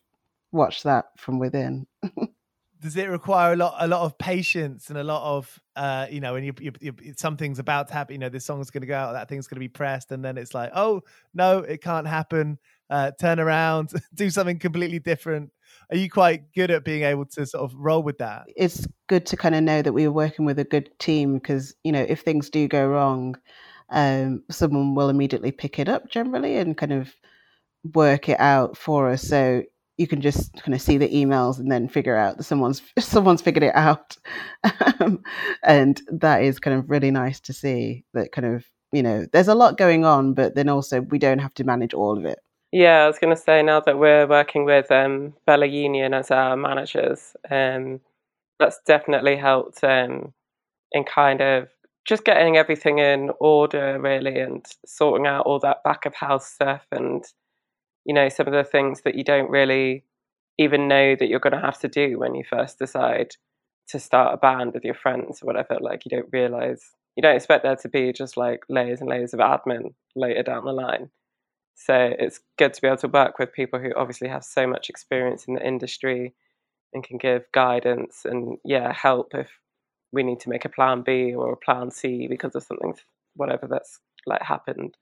watch 0.51 0.83
that 0.83 1.07
from 1.17 1.39
within. 1.39 1.87
does 2.79 2.95
it 2.95 3.09
require 3.09 3.53
a 3.53 3.55
lot 3.55 3.75
a 3.79 3.87
lot 3.87 4.01
of 4.01 4.17
patience 4.17 4.89
and 4.89 4.97
a 4.97 5.03
lot 5.03 5.23
of 5.23 5.59
uh 5.75 6.05
you 6.09 6.19
know 6.19 6.33
when 6.33 6.43
you, 6.43 6.53
you, 6.59 6.71
you 6.81 6.93
something's 7.17 7.59
about 7.59 7.87
to 7.87 7.93
happen 7.93 8.13
you 8.13 8.19
know 8.19 8.29
this 8.29 8.45
song's 8.45 8.69
going 8.69 8.81
to 8.81 8.87
go 8.87 8.95
out 8.95 9.13
that 9.13 9.29
thing's 9.29 9.47
going 9.47 9.55
to 9.55 9.59
be 9.61 9.67
pressed 9.67 10.11
and 10.11 10.23
then 10.23 10.37
it's 10.37 10.53
like 10.53 10.71
oh 10.75 11.01
no 11.33 11.59
it 11.59 11.81
can't 11.81 12.07
happen. 12.07 12.57
Uh 12.89 13.11
turn 13.19 13.39
around 13.39 13.91
do 14.13 14.29
something 14.29 14.59
completely 14.59 14.99
different. 14.99 15.51
Are 15.91 15.97
you 15.97 16.09
quite 16.09 16.53
good 16.53 16.71
at 16.71 16.83
being 16.85 17.03
able 17.03 17.25
to 17.25 17.45
sort 17.45 17.63
of 17.63 17.77
roll 17.77 18.03
with 18.03 18.17
that? 18.19 18.45
It's 18.55 18.85
good 19.07 19.25
to 19.27 19.37
kind 19.37 19.55
of 19.55 19.63
know 19.63 19.81
that 19.81 19.93
we 19.93 20.05
are 20.05 20.11
working 20.11 20.45
with 20.45 20.59
a 20.59 20.63
good 20.63 20.89
team 20.99 21.35
because 21.35 21.75
you 21.83 21.91
know 21.91 22.05
if 22.07 22.21
things 22.21 22.49
do 22.49 22.67
go 22.67 22.87
wrong 22.87 23.37
um 23.89 24.43
someone 24.51 24.95
will 24.95 25.09
immediately 25.09 25.51
pick 25.51 25.79
it 25.79 25.87
up 25.87 26.09
generally 26.09 26.57
and 26.57 26.77
kind 26.77 26.91
of 26.93 27.13
work 27.93 28.29
it 28.29 28.39
out 28.39 28.77
for 28.77 29.09
us. 29.09 29.21
So 29.23 29.63
you 29.97 30.07
can 30.07 30.21
just 30.21 30.53
kind 30.61 30.73
of 30.73 30.81
see 30.81 30.97
the 30.97 31.09
emails 31.09 31.59
and 31.59 31.71
then 31.71 31.87
figure 31.87 32.15
out 32.15 32.37
that 32.37 32.43
someone's 32.43 32.81
someone's 32.99 33.41
figured 33.41 33.63
it 33.63 33.75
out. 33.75 34.17
Um, 34.99 35.21
and 35.63 36.01
that 36.11 36.41
is 36.41 36.59
kind 36.59 36.77
of 36.77 36.89
really 36.89 37.11
nice 37.11 37.39
to 37.41 37.53
see 37.53 38.03
that 38.13 38.31
kind 38.31 38.47
of 38.47 38.65
you 38.91 39.03
know 39.03 39.25
there's 39.33 39.47
a 39.47 39.55
lot 39.55 39.77
going 39.77 40.05
on 40.05 40.33
but 40.33 40.55
then 40.55 40.69
also 40.69 41.01
we 41.01 41.19
don't 41.19 41.39
have 41.39 41.53
to 41.55 41.63
manage 41.63 41.93
all 41.93 42.17
of 42.17 42.25
it. 42.25 42.39
Yeah 42.71 43.03
i 43.03 43.07
was 43.07 43.19
going 43.19 43.35
to 43.35 43.41
say 43.41 43.61
now 43.63 43.79
that 43.81 43.99
we're 43.99 44.27
working 44.27 44.65
with 44.65 44.91
um, 44.91 45.33
bella 45.45 45.65
union 45.65 46.13
as 46.13 46.31
our 46.31 46.57
managers 46.57 47.35
um, 47.49 47.99
that's 48.59 48.79
definitely 48.85 49.35
helped 49.35 49.83
um, 49.83 50.33
in 50.91 51.03
kind 51.03 51.41
of 51.41 51.69
just 52.05 52.23
getting 52.23 52.57
everything 52.57 52.99
in 52.99 53.31
order 53.39 53.99
really 53.99 54.39
and 54.39 54.65
sorting 54.85 55.27
out 55.27 55.45
all 55.45 55.59
that 55.59 55.83
back 55.83 56.05
of 56.05 56.15
house 56.15 56.47
stuff 56.47 56.85
and 56.91 57.25
you 58.07 58.13
know 58.13 58.29
some 58.29 58.47
of 58.47 58.53
the 58.53 58.63
things 58.63 59.01
that 59.01 59.15
you 59.15 59.23
don't 59.23 59.51
really 59.51 60.03
even 60.57 60.87
know 60.87 61.15
that 61.15 61.27
you're 61.27 61.39
going 61.39 61.53
to 61.53 61.61
have 61.61 61.79
to 61.79 61.87
do 61.87 62.17
when 62.17 62.33
you 62.33 62.43
first 62.43 62.79
decide 62.79 63.35
to 63.89 63.99
start 63.99 64.33
a 64.33 64.37
band 64.37 64.73
with 64.73 64.83
your 64.83 64.95
friends 64.95 65.41
or 65.41 65.45
whatever 65.45 65.77
like 65.79 66.03
you 66.05 66.09
don't 66.09 66.29
realize 66.31 66.91
you 67.17 67.23
don't 67.23 67.35
expect 67.35 67.63
there 67.63 67.75
to 67.75 67.89
be 67.89 68.13
just 68.13 68.37
like 68.37 68.61
layers 68.69 69.01
and 69.01 69.09
layers 69.09 69.33
of 69.33 69.39
admin 69.39 69.95
later 70.15 70.43
down 70.43 70.63
the 70.65 70.71
line. 70.71 71.09
So 71.73 72.13
it's 72.17 72.39
good 72.57 72.73
to 72.75 72.81
be 72.81 72.87
able 72.87 72.97
to 72.97 73.07
work 73.07 73.39
with 73.39 73.53
people 73.53 73.79
who 73.79 73.91
obviously 73.95 74.27
have 74.29 74.43
so 74.43 74.67
much 74.67 74.89
experience 74.89 75.45
in 75.45 75.55
the 75.55 75.65
industry 75.65 76.35
and 76.93 77.03
can 77.03 77.17
give 77.17 77.43
guidance 77.53 78.21
and 78.23 78.57
yeah 78.63 78.93
help 78.93 79.33
if 79.33 79.49
we 80.11 80.23
need 80.23 80.39
to 80.41 80.49
make 80.49 80.63
a 80.63 80.69
plan 80.69 81.01
b 81.01 81.33
or 81.33 81.53
a 81.53 81.57
plan 81.57 81.91
c 81.91 82.27
because 82.27 82.55
of 82.55 82.63
something 82.63 82.93
whatever 83.35 83.67
that's 83.67 83.99
like 84.27 84.43
happened. 84.43 84.95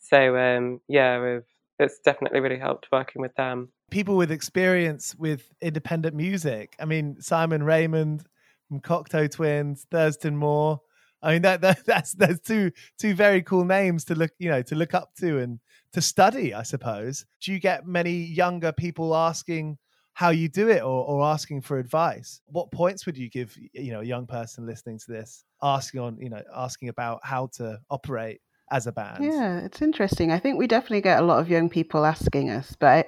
So 0.00 0.36
um 0.36 0.80
yeah 0.88 1.22
we've 1.22 1.44
it's 1.78 1.98
definitely 1.98 2.40
really 2.40 2.58
helped 2.58 2.88
working 2.90 3.22
with 3.22 3.34
them. 3.34 3.68
People 3.90 4.16
with 4.16 4.30
experience 4.30 5.14
with 5.16 5.52
independent 5.60 6.14
music. 6.14 6.74
I 6.80 6.84
mean, 6.84 7.20
Simon 7.20 7.62
Raymonde 7.62 8.24
from 8.68 8.80
Cocteau 8.80 9.30
Twins, 9.30 9.86
Thurston 9.90 10.36
Moore. 10.36 10.80
I 11.22 11.32
mean, 11.32 11.42
that, 11.42 11.60
that 11.60 11.78
that's 11.86 12.12
that's 12.12 12.40
two 12.40 12.72
two 12.98 13.14
very 13.14 13.42
cool 13.42 13.64
names 13.64 14.04
to 14.06 14.14
look 14.14 14.32
you 14.38 14.50
know 14.50 14.62
to 14.62 14.74
look 14.74 14.94
up 14.94 15.14
to 15.20 15.38
and 15.38 15.60
to 15.92 16.00
study. 16.00 16.54
I 16.54 16.62
suppose. 16.62 17.24
Do 17.42 17.52
you 17.52 17.58
get 17.58 17.86
many 17.86 18.12
younger 18.12 18.72
people 18.72 19.14
asking 19.14 19.78
how 20.14 20.30
you 20.30 20.48
do 20.48 20.70
it 20.70 20.82
or, 20.82 21.04
or 21.04 21.22
asking 21.24 21.60
for 21.60 21.78
advice? 21.78 22.40
What 22.46 22.70
points 22.70 23.04
would 23.04 23.18
you 23.18 23.28
give 23.28 23.56
you 23.72 23.92
know 23.92 24.00
a 24.00 24.04
young 24.04 24.26
person 24.26 24.66
listening 24.66 24.98
to 25.00 25.12
this 25.12 25.44
asking 25.62 26.00
on 26.00 26.18
you 26.18 26.30
know 26.30 26.42
asking 26.54 26.88
about 26.88 27.20
how 27.22 27.48
to 27.54 27.78
operate 27.90 28.40
as 28.70 28.86
a 28.86 28.92
band. 28.92 29.24
Yeah, 29.24 29.60
it's 29.60 29.82
interesting. 29.82 30.32
I 30.32 30.38
think 30.38 30.58
we 30.58 30.66
definitely 30.66 31.00
get 31.00 31.20
a 31.20 31.24
lot 31.24 31.40
of 31.40 31.48
young 31.48 31.68
people 31.68 32.04
asking 32.04 32.50
us, 32.50 32.76
but 32.78 32.86
I, 32.86 33.04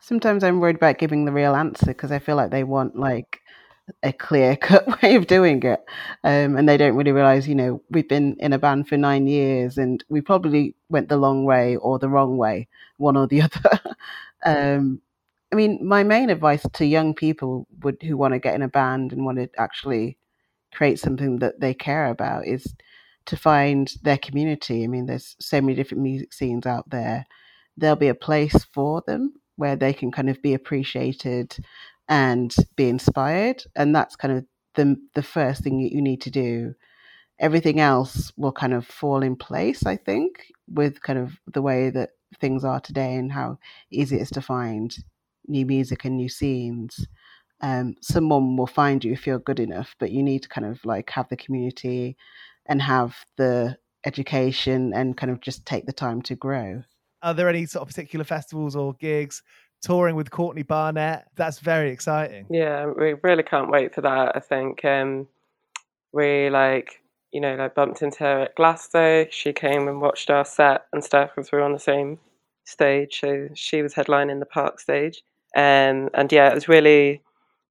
sometimes 0.00 0.42
I'm 0.42 0.60
worried 0.60 0.76
about 0.76 0.98
giving 0.98 1.24
the 1.24 1.32
real 1.32 1.54
answer 1.54 1.86
because 1.86 2.10
I 2.12 2.18
feel 2.18 2.36
like 2.36 2.50
they 2.50 2.64
want 2.64 2.96
like 2.96 3.40
a 4.02 4.12
clear 4.12 4.56
cut 4.56 4.86
way 5.02 5.14
of 5.14 5.26
doing 5.26 5.62
it. 5.62 5.84
Um, 6.24 6.56
and 6.56 6.68
they 6.68 6.76
don't 6.76 6.96
really 6.96 7.12
realize, 7.12 7.48
you 7.48 7.54
know, 7.54 7.82
we've 7.90 8.08
been 8.08 8.36
in 8.40 8.52
a 8.52 8.58
band 8.58 8.88
for 8.88 8.96
nine 8.96 9.26
years 9.26 9.78
and 9.78 10.02
we 10.08 10.20
probably 10.20 10.74
went 10.88 11.08
the 11.08 11.16
long 11.16 11.44
way 11.44 11.76
or 11.76 11.98
the 11.98 12.08
wrong 12.08 12.36
way, 12.36 12.68
one 12.96 13.16
or 13.16 13.26
the 13.26 13.42
other. 13.64 13.80
um, 14.44 15.00
I 15.52 15.56
mean, 15.56 15.86
my 15.86 16.02
main 16.02 16.30
advice 16.30 16.66
to 16.72 16.86
young 16.86 17.14
people 17.14 17.66
would 17.82 18.02
who 18.02 18.16
want 18.16 18.32
to 18.32 18.38
get 18.38 18.54
in 18.54 18.62
a 18.62 18.68
band 18.68 19.12
and 19.12 19.24
want 19.24 19.38
to 19.38 19.50
actually 19.58 20.16
create 20.72 20.98
something 20.98 21.38
that 21.40 21.60
they 21.60 21.74
care 21.74 22.06
about 22.06 22.46
is 22.46 22.74
to 23.26 23.36
find 23.36 23.92
their 24.02 24.18
community. 24.18 24.84
I 24.84 24.86
mean, 24.86 25.06
there's 25.06 25.36
so 25.40 25.60
many 25.60 25.74
different 25.74 26.02
music 26.02 26.32
scenes 26.32 26.66
out 26.66 26.88
there. 26.90 27.26
There'll 27.76 27.96
be 27.96 28.08
a 28.08 28.14
place 28.14 28.64
for 28.72 29.02
them 29.06 29.34
where 29.56 29.76
they 29.76 29.92
can 29.92 30.10
kind 30.10 30.28
of 30.30 30.42
be 30.42 30.54
appreciated 30.54 31.56
and 32.08 32.54
be 32.76 32.88
inspired. 32.88 33.64
And 33.76 33.94
that's 33.94 34.16
kind 34.16 34.38
of 34.38 34.44
the 34.74 34.96
the 35.14 35.22
first 35.22 35.62
thing 35.62 35.82
that 35.82 35.92
you 35.92 36.02
need 36.02 36.20
to 36.22 36.30
do. 36.30 36.74
Everything 37.38 37.80
else 37.80 38.32
will 38.36 38.52
kind 38.52 38.74
of 38.74 38.86
fall 38.86 39.22
in 39.22 39.36
place, 39.36 39.84
I 39.84 39.96
think, 39.96 40.46
with 40.68 41.02
kind 41.02 41.18
of 41.18 41.32
the 41.52 41.62
way 41.62 41.90
that 41.90 42.10
things 42.40 42.64
are 42.64 42.80
today 42.80 43.14
and 43.14 43.32
how 43.32 43.58
easy 43.90 44.16
it 44.16 44.22
is 44.22 44.30
to 44.30 44.42
find 44.42 44.96
new 45.46 45.66
music 45.66 46.04
and 46.04 46.16
new 46.16 46.28
scenes. 46.28 47.06
Um, 47.60 47.94
someone 48.00 48.56
will 48.56 48.66
find 48.66 49.04
you 49.04 49.12
if 49.12 49.26
you're 49.26 49.38
good 49.38 49.60
enough, 49.60 49.94
but 49.98 50.10
you 50.10 50.22
need 50.22 50.42
to 50.42 50.48
kind 50.48 50.66
of 50.66 50.84
like 50.84 51.10
have 51.10 51.28
the 51.28 51.36
community 51.36 52.16
and 52.66 52.82
have 52.82 53.16
the 53.36 53.76
education 54.04 54.92
and 54.94 55.16
kind 55.16 55.30
of 55.30 55.40
just 55.40 55.66
take 55.66 55.86
the 55.86 55.92
time 55.92 56.22
to 56.22 56.34
grow. 56.34 56.82
Are 57.22 57.34
there 57.34 57.48
any 57.48 57.66
sort 57.66 57.82
of 57.82 57.88
particular 57.88 58.24
festivals 58.24 58.74
or 58.74 58.94
gigs 58.94 59.42
touring 59.82 60.16
with 60.16 60.30
Courtney 60.30 60.62
Barnett? 60.62 61.26
That's 61.36 61.60
very 61.60 61.90
exciting. 61.90 62.46
Yeah, 62.50 62.86
we 62.86 63.14
really 63.22 63.42
can't 63.42 63.70
wait 63.70 63.94
for 63.94 64.00
that. 64.00 64.36
I 64.36 64.40
think 64.40 64.84
um, 64.84 65.28
we 66.12 66.50
like 66.50 67.00
you 67.32 67.40
know 67.40 67.54
like 67.54 67.74
bumped 67.74 68.02
into 68.02 68.20
her 68.20 68.40
at 68.42 68.56
Glasgow. 68.56 69.26
She 69.30 69.52
came 69.52 69.88
and 69.88 70.00
watched 70.00 70.30
our 70.30 70.44
set 70.44 70.86
and 70.92 71.04
stuff 71.04 71.30
because 71.34 71.52
we 71.52 71.58
were 71.58 71.64
on 71.64 71.72
the 71.72 71.78
same 71.78 72.18
stage. 72.64 73.20
So 73.20 73.48
she 73.54 73.82
was 73.82 73.94
headlining 73.94 74.40
the 74.40 74.46
Park 74.46 74.80
stage, 74.80 75.22
um, 75.56 76.10
and 76.14 76.30
yeah, 76.30 76.48
it 76.48 76.54
was 76.54 76.68
really 76.68 77.22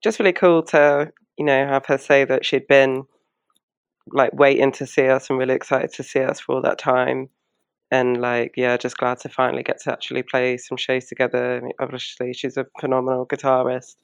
just 0.01 0.19
really 0.19 0.33
cool 0.33 0.63
to 0.63 1.11
you 1.37 1.45
know 1.45 1.67
have 1.67 1.85
her 1.87 1.97
say 1.97 2.23
that 2.25 2.45
she'd 2.45 2.67
been 2.67 3.05
like 4.07 4.33
waiting 4.33 4.71
to 4.73 4.85
see 4.87 5.07
us 5.07 5.29
and 5.29 5.39
really 5.39 5.55
excited 5.55 5.93
to 5.93 6.03
see 6.03 6.21
us 6.21 6.39
for 6.39 6.55
all 6.55 6.61
that 6.61 6.79
time. 6.79 7.29
And 7.91 8.21
like, 8.21 8.53
yeah, 8.55 8.77
just 8.77 8.97
glad 8.97 9.19
to 9.19 9.29
finally 9.29 9.63
get 9.63 9.81
to 9.81 9.91
actually 9.91 10.23
play 10.23 10.57
some 10.57 10.77
shows 10.77 11.05
together. 11.07 11.57
I 11.57 11.59
mean, 11.61 11.73
obviously, 11.79 12.33
she's 12.33 12.57
a 12.57 12.65
phenomenal 12.79 13.25
guitarist, 13.25 13.95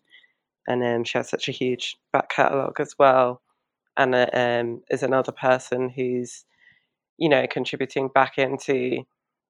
and 0.67 0.83
um, 0.83 1.03
she 1.05 1.17
has 1.17 1.29
such 1.29 1.47
a 1.47 1.53
huge 1.53 1.95
back 2.11 2.29
catalogue 2.29 2.79
as 2.79 2.95
well. 2.99 3.41
And 3.95 4.13
uh, 4.13 4.27
um, 4.33 4.81
is 4.91 5.03
another 5.03 5.31
person 5.31 5.89
who's, 5.89 6.45
you 7.17 7.29
know, 7.29 7.47
contributing 7.49 8.09
back 8.13 8.37
into 8.37 9.03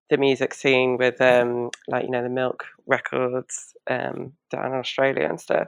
the 0.10 0.18
music 0.18 0.54
scene 0.54 0.98
with 0.98 1.20
um, 1.22 1.70
like 1.88 2.06
you 2.06 2.12
know 2.12 2.24
the 2.24 2.30
Milk 2.30 2.66
Records 2.86 3.74
um, 3.90 4.34
down 4.52 4.68
in 4.68 4.80
Australia 4.80 5.28
and 5.28 5.40
stuff. 5.40 5.68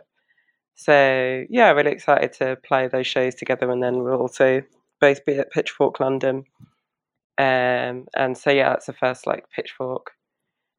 So 0.81 1.43
yeah, 1.49 1.71
really 1.71 1.91
excited 1.91 2.31
to 2.33 2.55
play 2.55 2.87
those 2.87 3.05
shows 3.05 3.35
together, 3.35 3.69
and 3.69 3.83
then 3.83 4.01
we'll 4.01 4.21
also 4.21 4.61
both 5.01 5.25
be 5.25 5.37
at 5.37 5.51
Pitchfork 5.51 5.99
London. 5.99 6.45
Um, 7.37 8.07
and 8.15 8.37
so 8.37 8.49
yeah, 8.49 8.69
that's 8.69 8.85
the 8.85 8.93
first 8.93 9.27
like 9.27 9.43
Pitchfork 9.53 10.11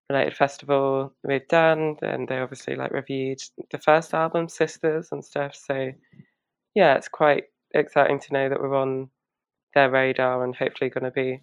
related 0.09 0.35
festival 0.35 1.13
we've 1.23 1.47
done, 1.49 1.97
and 2.01 2.27
they 2.27 2.39
obviously 2.39 2.77
like 2.77 2.93
reviewed 2.93 3.41
the 3.71 3.77
first 3.77 4.15
album, 4.15 4.49
Sisters, 4.49 5.09
and 5.13 5.23
stuff. 5.23 5.55
So 5.55 5.93
yeah, 6.75 6.95
it's 6.95 7.09
quite 7.09 7.45
exciting 7.75 8.21
to 8.21 8.33
know 8.33 8.49
that 8.49 8.59
we're 8.59 8.75
on 8.75 9.11
their 9.75 9.91
radar 9.91 10.43
and 10.43 10.57
hopefully 10.57 10.89
going 10.89 11.05
to 11.05 11.11
be 11.11 11.43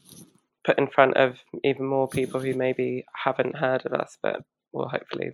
put 0.65 0.79
in 0.79 0.87
front 0.87 1.15
of 1.15 1.37
even 1.63 1.85
more 1.85 2.07
people 2.07 2.39
who 2.39 2.55
maybe 2.55 3.05
haven't 3.23 3.55
heard 3.55 3.85
of 3.85 3.93
us, 3.93 4.17
but 4.23 4.41
will 4.73 4.89
hopefully 4.89 5.33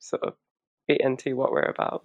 sort 0.00 0.24
of 0.24 0.34
be 0.88 0.96
into 0.98 1.36
what 1.36 1.52
we're 1.52 1.60
about. 1.60 2.04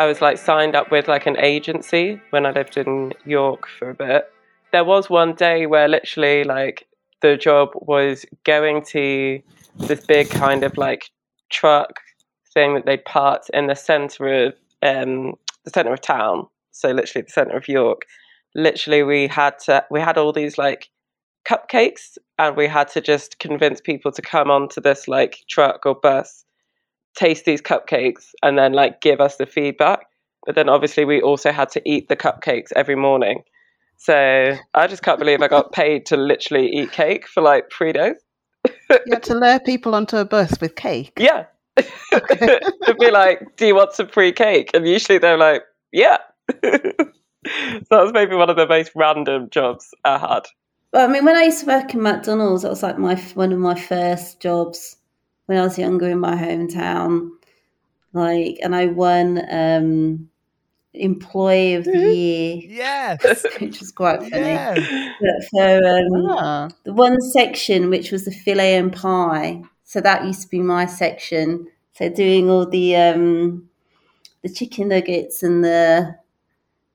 I 0.00 0.06
was 0.06 0.22
like 0.22 0.38
signed 0.38 0.74
up 0.74 0.90
with 0.90 1.08
like 1.08 1.26
an 1.26 1.36
agency 1.38 2.22
when 2.30 2.46
I 2.46 2.52
lived 2.52 2.78
in 2.78 3.12
York 3.26 3.66
for 3.66 3.90
a 3.90 3.94
bit. 3.94 4.32
There 4.72 4.84
was 4.84 5.10
one 5.10 5.34
day 5.34 5.66
where 5.66 5.88
literally 5.88 6.44
like 6.44 6.86
the 7.20 7.36
job 7.36 7.68
was 7.74 8.24
going 8.44 8.82
to 8.86 9.42
this 9.76 10.06
big 10.06 10.30
kind 10.30 10.64
of 10.64 10.78
like 10.78 11.10
truck 11.50 12.00
thing 12.54 12.72
that 12.74 12.86
they'd 12.86 13.04
parked 13.04 13.50
in 13.50 13.66
the 13.66 13.74
centre 13.74 14.46
of 14.46 14.54
um, 14.82 15.34
the 15.64 15.70
centre 15.70 15.92
of 15.92 16.00
town, 16.00 16.46
so 16.72 16.90
literally 16.90 17.24
the 17.24 17.32
centre 17.32 17.56
of 17.56 17.68
York. 17.68 18.02
Literally, 18.54 19.02
we 19.02 19.26
had 19.26 19.58
to 19.66 19.84
we 19.90 20.00
had 20.00 20.18
all 20.18 20.32
these 20.32 20.58
like 20.58 20.88
cupcakes, 21.48 22.18
and 22.38 22.56
we 22.56 22.66
had 22.66 22.88
to 22.88 23.00
just 23.00 23.38
convince 23.38 23.80
people 23.80 24.12
to 24.12 24.22
come 24.22 24.50
onto 24.50 24.80
this 24.80 25.08
like 25.08 25.38
truck 25.48 25.86
or 25.86 25.94
bus, 25.94 26.44
taste 27.16 27.44
these 27.44 27.62
cupcakes, 27.62 28.30
and 28.42 28.58
then 28.58 28.72
like 28.72 29.00
give 29.00 29.20
us 29.20 29.36
the 29.36 29.46
feedback. 29.46 30.00
But 30.46 30.54
then 30.54 30.68
obviously 30.68 31.04
we 31.04 31.20
also 31.20 31.52
had 31.52 31.70
to 31.70 31.82
eat 31.84 32.08
the 32.08 32.16
cupcakes 32.16 32.72
every 32.74 32.96
morning. 32.96 33.42
So 33.98 34.56
I 34.72 34.86
just 34.86 35.02
can't 35.02 35.18
believe 35.18 35.42
I 35.42 35.48
got 35.48 35.72
paid 35.80 36.06
to 36.06 36.16
literally 36.16 36.68
eat 36.68 36.92
cake 36.92 37.28
for 37.28 37.42
like 37.42 37.70
three 37.70 37.92
days. 37.92 38.16
You 38.90 39.12
had 39.12 39.22
to 39.24 39.34
lure 39.34 39.60
people 39.60 39.94
onto 39.94 40.16
a 40.16 40.24
bus 40.24 40.60
with 40.60 40.74
cake. 40.74 41.12
Yeah. 41.18 41.44
It'd 41.76 42.98
be 42.98 43.10
like, 43.10 43.56
do 43.56 43.66
you 43.66 43.74
want 43.74 43.92
some 43.92 44.08
free 44.08 44.32
cake? 44.32 44.70
And 44.74 44.86
usually 44.86 45.18
they're 45.18 45.38
like, 45.38 45.62
yeah. 45.92 46.18
so 46.62 47.86
that 47.90 48.02
was 48.02 48.12
maybe 48.12 48.34
one 48.34 48.50
of 48.50 48.56
the 48.56 48.66
most 48.66 48.92
random 48.94 49.48
jobs 49.50 49.92
I 50.04 50.18
had. 50.18 50.42
Well, 50.92 51.08
I 51.08 51.12
mean, 51.12 51.24
when 51.24 51.36
I 51.36 51.44
used 51.44 51.60
to 51.60 51.66
work 51.66 51.94
in 51.94 52.02
McDonald's, 52.02 52.62
that 52.62 52.70
was 52.70 52.82
like 52.82 52.98
my 52.98 53.14
one 53.34 53.52
of 53.52 53.58
my 53.58 53.74
first 53.78 54.40
jobs 54.40 54.96
when 55.46 55.58
I 55.58 55.62
was 55.62 55.78
younger 55.78 56.08
in 56.08 56.18
my 56.18 56.34
hometown. 56.34 57.30
Like, 58.12 58.58
and 58.62 58.74
I 58.74 58.86
won 58.86 59.40
um, 59.50 60.28
Employee 60.94 61.74
of 61.74 61.84
the 61.84 61.96
Year, 61.96 62.62
Yes. 62.66 63.46
which 63.60 63.78
was 63.78 63.92
quite 63.92 64.20
funny. 64.22 64.32
Yeah. 64.34 64.74
But 65.20 65.48
for 65.50 65.76
um, 65.86 66.26
Ah, 66.30 66.68
the 66.84 66.92
one 66.92 67.20
section 67.20 67.88
which 67.90 68.10
was 68.10 68.24
the 68.24 68.32
filet 68.32 68.76
and 68.76 68.92
pie, 68.92 69.62
so 69.84 70.00
that 70.00 70.24
used 70.24 70.42
to 70.42 70.48
be 70.48 70.60
my 70.60 70.86
section. 70.86 71.68
So 71.92 72.08
doing 72.08 72.50
all 72.50 72.66
the 72.66 72.96
um, 72.96 73.68
the 74.42 74.48
chicken 74.48 74.88
nuggets 74.88 75.42
and 75.42 75.62
the 75.64 76.16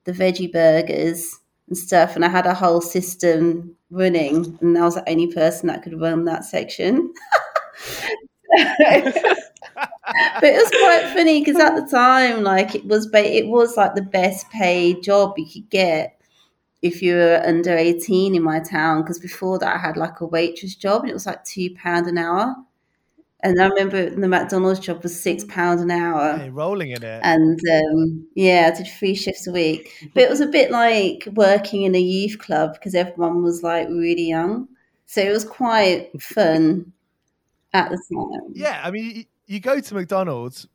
the 0.06 0.12
veggie 0.12 0.52
burgers 0.52 1.40
and 1.68 1.78
stuff, 1.78 2.16
and 2.16 2.24
I 2.24 2.28
had 2.30 2.46
a 2.46 2.54
whole 2.54 2.80
system 2.80 3.76
running, 3.90 4.58
and 4.62 4.78
I 4.78 4.82
was 4.84 4.96
the 4.96 5.08
only 5.10 5.32
person 5.34 5.68
that 5.68 5.82
could 5.82 6.00
run 6.00 6.24
that 6.26 6.44
section. 6.44 7.12
but 8.56 10.44
it 10.44 10.62
was 10.62 10.70
quite 10.70 11.12
funny 11.14 11.40
because 11.40 11.60
at 11.60 11.74
the 11.76 11.86
time, 11.90 12.42
like 12.42 12.74
it 12.74 12.84
was, 12.86 13.06
ba- 13.06 13.36
it 13.36 13.48
was 13.48 13.76
like 13.76 13.94
the 13.94 14.02
best 14.02 14.48
paid 14.50 15.02
job 15.02 15.34
you 15.36 15.46
could 15.52 15.68
get 15.70 16.18
if 16.82 17.02
you 17.02 17.14
were 17.14 17.42
under 17.46 17.76
eighteen 17.76 18.34
in 18.36 18.42
my 18.44 18.60
town. 18.60 19.02
Because 19.02 19.20
before 19.20 19.58
that, 19.60 19.76
I 19.76 19.78
had 19.78 19.98
like 19.98 20.20
a 20.20 20.26
waitress 20.26 20.76
job, 20.76 21.02
and 21.02 21.10
it 21.10 21.14
was 21.14 21.26
like 21.26 21.44
two 21.44 21.74
pound 21.76 22.08
an 22.08 22.18
hour. 22.18 22.56
And 23.40 23.60
I 23.60 23.66
remember 23.66 24.08
the 24.08 24.28
McDonald's 24.28 24.80
job 24.80 25.02
was 25.02 25.20
six 25.20 25.44
pound 25.44 25.80
an 25.80 25.90
hour. 25.90 26.38
Hey, 26.38 26.50
rolling 26.50 26.90
in 26.90 27.02
it. 27.02 27.20
And 27.22 27.60
um, 27.70 28.26
yeah, 28.34 28.70
I 28.72 28.76
did 28.76 28.88
three 28.88 29.14
shifts 29.14 29.46
a 29.46 29.52
week. 29.52 29.92
But 30.14 30.22
it 30.22 30.30
was 30.30 30.40
a 30.40 30.46
bit 30.46 30.70
like 30.70 31.28
working 31.32 31.82
in 31.82 31.94
a 31.94 32.00
youth 32.00 32.38
club 32.38 32.72
because 32.74 32.94
everyone 32.94 33.42
was 33.42 33.62
like 33.62 33.88
really 33.88 34.28
young. 34.28 34.68
So 35.04 35.20
it 35.20 35.30
was 35.30 35.44
quite 35.44 36.10
fun 36.20 36.92
at 37.72 37.90
the 37.90 37.96
time. 37.96 38.52
Yeah, 38.54 38.80
I 38.82 38.90
mean, 38.90 39.16
you, 39.16 39.24
you 39.46 39.60
go 39.60 39.80
to 39.80 39.94
McDonald's 39.94 40.66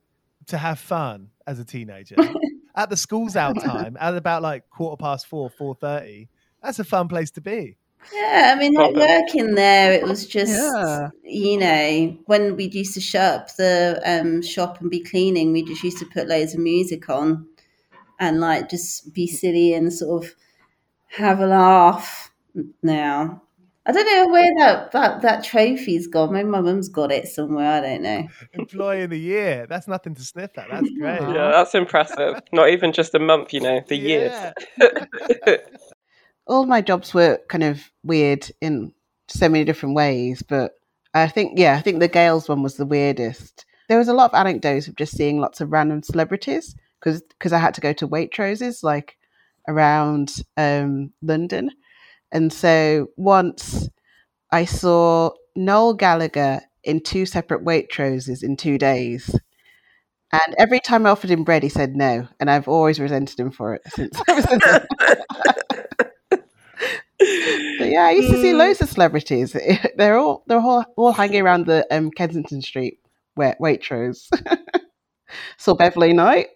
to 0.47 0.57
have 0.57 0.79
fun 0.79 1.29
as 1.47 1.59
a 1.59 1.65
teenager. 1.65 2.15
at 2.75 2.89
the 2.89 2.97
school's 2.97 3.35
out 3.35 3.59
time, 3.59 3.97
at 3.99 4.15
about 4.15 4.41
like 4.41 4.69
quarter 4.69 4.97
past 4.97 5.27
four, 5.27 5.49
four 5.49 5.75
thirty. 5.75 6.29
That's 6.61 6.79
a 6.79 6.83
fun 6.83 7.07
place 7.07 7.31
to 7.31 7.41
be. 7.41 7.77
Yeah, 8.13 8.53
I 8.55 8.59
mean, 8.59 8.73
like 8.73 8.93
Proper. 8.93 9.07
working 9.07 9.55
there, 9.55 9.93
it 9.93 10.03
was 10.03 10.25
just, 10.27 10.51
Yeah. 10.51 11.09
you 11.23 11.57
know, 11.57 12.17
when 12.25 12.55
we 12.55 12.65
used 12.69 12.93
to 12.95 13.01
shut 13.01 13.21
up 13.41 13.55
the 13.55 14.01
um, 14.05 14.41
shop 14.41 14.81
and 14.81 14.89
be 14.89 15.01
cleaning, 15.01 15.53
we 15.53 15.63
just 15.63 15.83
used 15.83 15.99
to 15.99 16.05
put 16.05 16.27
loads 16.27 16.53
of 16.53 16.59
music 16.59 17.09
on 17.09 17.47
and 18.19 18.39
like 18.39 18.69
just 18.69 19.13
be 19.13 19.27
silly 19.27 19.73
and 19.73 19.91
sort 19.93 20.23
of 20.25 20.35
have 21.07 21.39
a 21.39 21.45
laugh 21.47 22.31
now. 22.83 23.41
I 23.83 23.91
don't 23.93 24.05
know 24.05 24.31
where 24.31 24.51
that, 24.59 24.91
that, 24.91 25.21
that 25.23 25.43
trophy's 25.43 26.05
gone. 26.05 26.33
Maybe 26.33 26.47
my 26.47 26.61
mum's 26.61 26.87
got 26.87 27.11
it 27.11 27.27
somewhere. 27.27 27.71
I 27.71 27.81
don't 27.81 28.03
know. 28.03 28.27
Employee 28.53 29.03
of 29.03 29.09
the 29.09 29.19
year. 29.19 29.65
That's 29.67 29.87
nothing 29.87 30.13
to 30.15 30.21
sniff 30.21 30.55
at. 30.57 30.69
That's 30.69 30.89
great. 30.99 31.21
Yeah, 31.21 31.51
that's 31.51 31.73
impressive. 31.73 32.41
Not 32.53 32.69
even 32.69 32.93
just 32.93 33.15
a 33.15 33.19
month, 33.19 33.53
you 33.53 33.61
know, 33.61 33.81
the 33.87 33.95
years. 33.95 34.53
All 36.47 36.65
my 36.65 36.81
jobs 36.81 37.13
were 37.13 37.39
kind 37.49 37.63
of 37.63 37.91
weird 38.03 38.49
in 38.61 38.93
so 39.27 39.47
many 39.49 39.63
different 39.63 39.95
ways, 39.95 40.41
but 40.41 40.73
I 41.13 41.27
think 41.27 41.57
yeah, 41.57 41.75
I 41.75 41.81
think 41.81 41.99
the 41.99 42.07
Gales 42.07 42.49
one 42.49 42.63
was 42.63 42.75
the 42.77 42.85
weirdest. 42.85 43.65
There 43.89 43.97
was 43.97 44.07
a 44.07 44.13
lot 44.13 44.31
of 44.31 44.39
anecdotes 44.39 44.87
of 44.87 44.95
just 44.95 45.15
seeing 45.15 45.39
lots 45.39 45.61
of 45.61 45.71
random 45.71 46.03
celebrities 46.03 46.75
because 46.99 47.53
I 47.53 47.59
had 47.59 47.73
to 47.75 47.81
go 47.81 47.93
to 47.93 48.07
Waitroses 48.07 48.83
like 48.83 49.17
around 49.67 50.33
um, 50.57 51.11
London, 51.21 51.71
and 52.31 52.51
so 52.51 53.07
once 53.17 53.89
I 54.51 54.65
saw 54.65 55.31
Noel 55.55 55.93
Gallagher 55.93 56.61
in 56.83 57.01
two 57.01 57.25
separate 57.25 57.63
Waitroses 57.63 58.43
in 58.43 58.57
two 58.57 58.77
days. 58.77 59.33
And 60.33 60.55
every 60.57 60.79
time 60.79 61.05
I 61.05 61.09
offered 61.09 61.29
him 61.29 61.43
bread, 61.43 61.61
he 61.63 61.69
said 61.69 61.95
no, 61.95 62.27
and 62.39 62.49
I've 62.49 62.67
always 62.69 62.99
resented 62.99 63.39
him 63.39 63.51
for 63.51 63.75
it 63.75 63.81
since. 63.87 64.21
ever 67.21 67.29
since 67.29 67.45
then. 67.45 67.75
But 67.79 67.89
yeah, 67.89 68.05
I 68.05 68.11
used 68.11 68.31
to 68.31 68.41
see 68.41 68.53
loads 68.53 68.81
of 68.81 68.89
celebrities. 68.89 69.55
They're 69.95 70.17
all 70.17 70.43
they're 70.47 70.59
all, 70.59 70.85
all 70.97 71.11
hanging 71.11 71.41
around 71.41 71.65
the 71.65 71.85
um, 71.95 72.11
Kensington 72.11 72.61
Street 72.61 72.99
wait, 73.35 73.55
Waitrose. 73.59 74.29
saw 75.57 75.73
Beverly 75.73 76.13
Knight. 76.13 76.47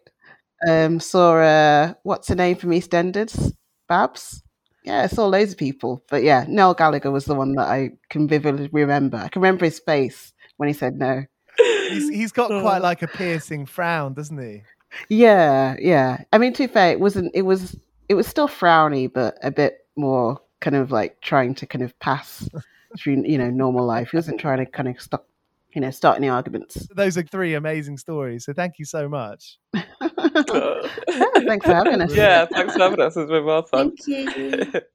Um, 0.68 1.00
saw 1.00 1.38
uh, 1.38 1.94
what's 2.04 2.28
her 2.30 2.36
name 2.36 2.56
from 2.56 2.72
EastEnders? 2.72 3.54
Babs. 3.88 4.42
Yeah, 4.84 5.04
I 5.04 5.08
saw 5.08 5.26
loads 5.26 5.54
of 5.54 5.58
people. 5.58 6.04
But 6.10 6.24
yeah, 6.24 6.46
Noel 6.48 6.74
Gallagher 6.74 7.12
was 7.12 7.26
the 7.26 7.36
one 7.36 7.54
that 7.56 7.68
I 7.68 7.92
can 8.10 8.28
vividly 8.28 8.70
remember. 8.72 9.18
I 9.18 9.28
can 9.30 9.42
remember 9.42 9.66
his 9.66 9.80
face 9.80 10.34
when 10.58 10.68
he 10.68 10.74
said 10.74 10.98
no. 10.98 11.26
He's, 11.58 12.10
he's 12.10 12.32
got 12.32 12.48
quite 12.62 12.82
like 12.82 13.02
a 13.02 13.08
piercing 13.08 13.66
frown, 13.66 14.14
doesn't 14.14 14.38
he? 14.38 14.64
Yeah, 15.10 15.76
yeah. 15.80 16.24
I 16.32 16.38
mean, 16.38 16.54
to 16.54 16.68
be 16.68 16.74
fair, 16.74 16.92
it 16.92 17.00
wasn't. 17.00 17.32
It 17.34 17.44
was. 17.44 17.76
It 18.08 18.14
was 18.14 18.28
still 18.28 18.48
frowny, 18.48 19.12
but 19.12 19.36
a 19.42 19.50
bit 19.50 19.80
more 19.96 20.40
kind 20.62 20.76
of 20.76 20.92
like 20.92 21.22
trying 21.22 21.56
to 21.56 21.66
kind 21.66 21.84
of 21.84 21.98
pass 22.00 22.48
through, 22.98 23.24
you 23.26 23.38
know, 23.38 23.50
normal 23.50 23.86
life. 23.86 24.12
He 24.12 24.18
wasn't 24.18 24.40
trying 24.40 24.60
to 24.60 24.66
kind 24.66 24.90
of 24.90 25.00
stop, 25.02 25.28
you 25.74 25.82
know, 25.82 25.92
start 25.92 26.18
any 26.18 26.30
arguments. 26.30 26.88
Those 26.96 27.18
are 27.18 27.24
three 27.24 27.54
amazing 27.54 27.98
stories. 27.98 28.46
So 28.46 28.54
thank 28.54 28.80
you 28.80 28.86
so 28.86 29.10
much. 29.10 29.58
Thanks 29.74 31.66
for 31.66 31.74
having 31.74 32.02
us. 32.02 32.14
yeah, 32.16 32.46
thanks 32.46 32.74
for 32.74 32.80
having 32.80 33.00
us. 33.00 33.16
It's 33.16 33.30
been 33.30 33.46
well 33.46 33.64
fun. 33.64 33.96
Thank 33.98 34.38
you. 34.38 34.82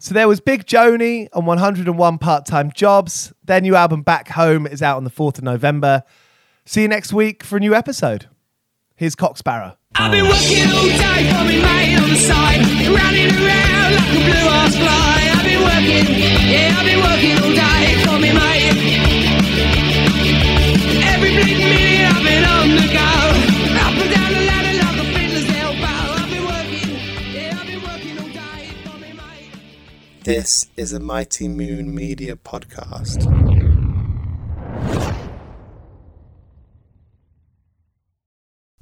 So 0.00 0.14
there 0.14 0.28
was 0.28 0.38
Big 0.38 0.64
Joanie 0.64 1.28
on 1.32 1.44
101 1.44 2.18
Part 2.18 2.46
Time 2.46 2.70
Jobs. 2.70 3.32
Their 3.42 3.60
new 3.60 3.74
album 3.74 4.02
Back 4.02 4.28
Home 4.28 4.64
is 4.64 4.80
out 4.80 4.96
on 4.96 5.02
the 5.02 5.10
4th 5.10 5.38
of 5.38 5.42
November. 5.42 6.04
See 6.66 6.82
you 6.82 6.88
next 6.88 7.12
week 7.12 7.42
for 7.42 7.56
a 7.56 7.60
new 7.60 7.74
episode. 7.74 8.28
Here's 8.94 9.16
Cock 9.16 9.38
Sparrow. 9.38 9.76
I've 9.96 10.12
been 10.12 10.24
working 10.24 10.70
all 10.70 10.84
day 10.84 11.32
for 11.32 11.44
me 11.44 11.60
mate 11.60 11.96
on 12.00 12.10
the 12.10 12.16
side, 12.16 12.60
running 12.86 13.44
around 13.44 13.67
like 13.98 14.14
a 14.14 14.22
blue 14.24 14.46
ass 14.58 14.74
fly. 14.76 15.18
I've 15.34 15.44
been 15.44 15.62
working, 15.62 16.06
yeah, 16.46 16.78
I've 16.78 16.86
been 16.86 17.02
working 17.02 17.34
all 17.42 17.54
day 17.54 18.08
me 18.20 18.32
mate. 18.32 18.76
Every 21.12 21.30
bleeding 21.30 21.58
minute 21.58 22.12
I've 22.12 22.24
been 22.24 22.44
on 22.44 22.68
the 22.76 22.86
go, 22.92 23.10
up 23.78 23.94
and 24.02 24.10
down 24.10 24.30
the 24.32 24.42
ladder 24.50 24.74
like 24.82 24.98
a 24.98 25.06
fiddler's 25.14 25.48
elbow. 25.56 25.98
I've 26.18 26.30
been 26.30 26.44
working, 26.44 26.90
yeah, 27.32 27.58
I've 27.60 27.66
been 27.66 27.82
working 27.82 28.18
all 28.18 28.28
day 28.28 28.62
for 28.84 28.96
me 28.98 29.12
mate. 29.12 29.52
This 30.24 30.68
is 30.76 30.92
a 30.92 31.00
Mighty 31.00 31.48
Moon 31.48 31.94
Media 31.94 32.36
podcast. 32.36 33.77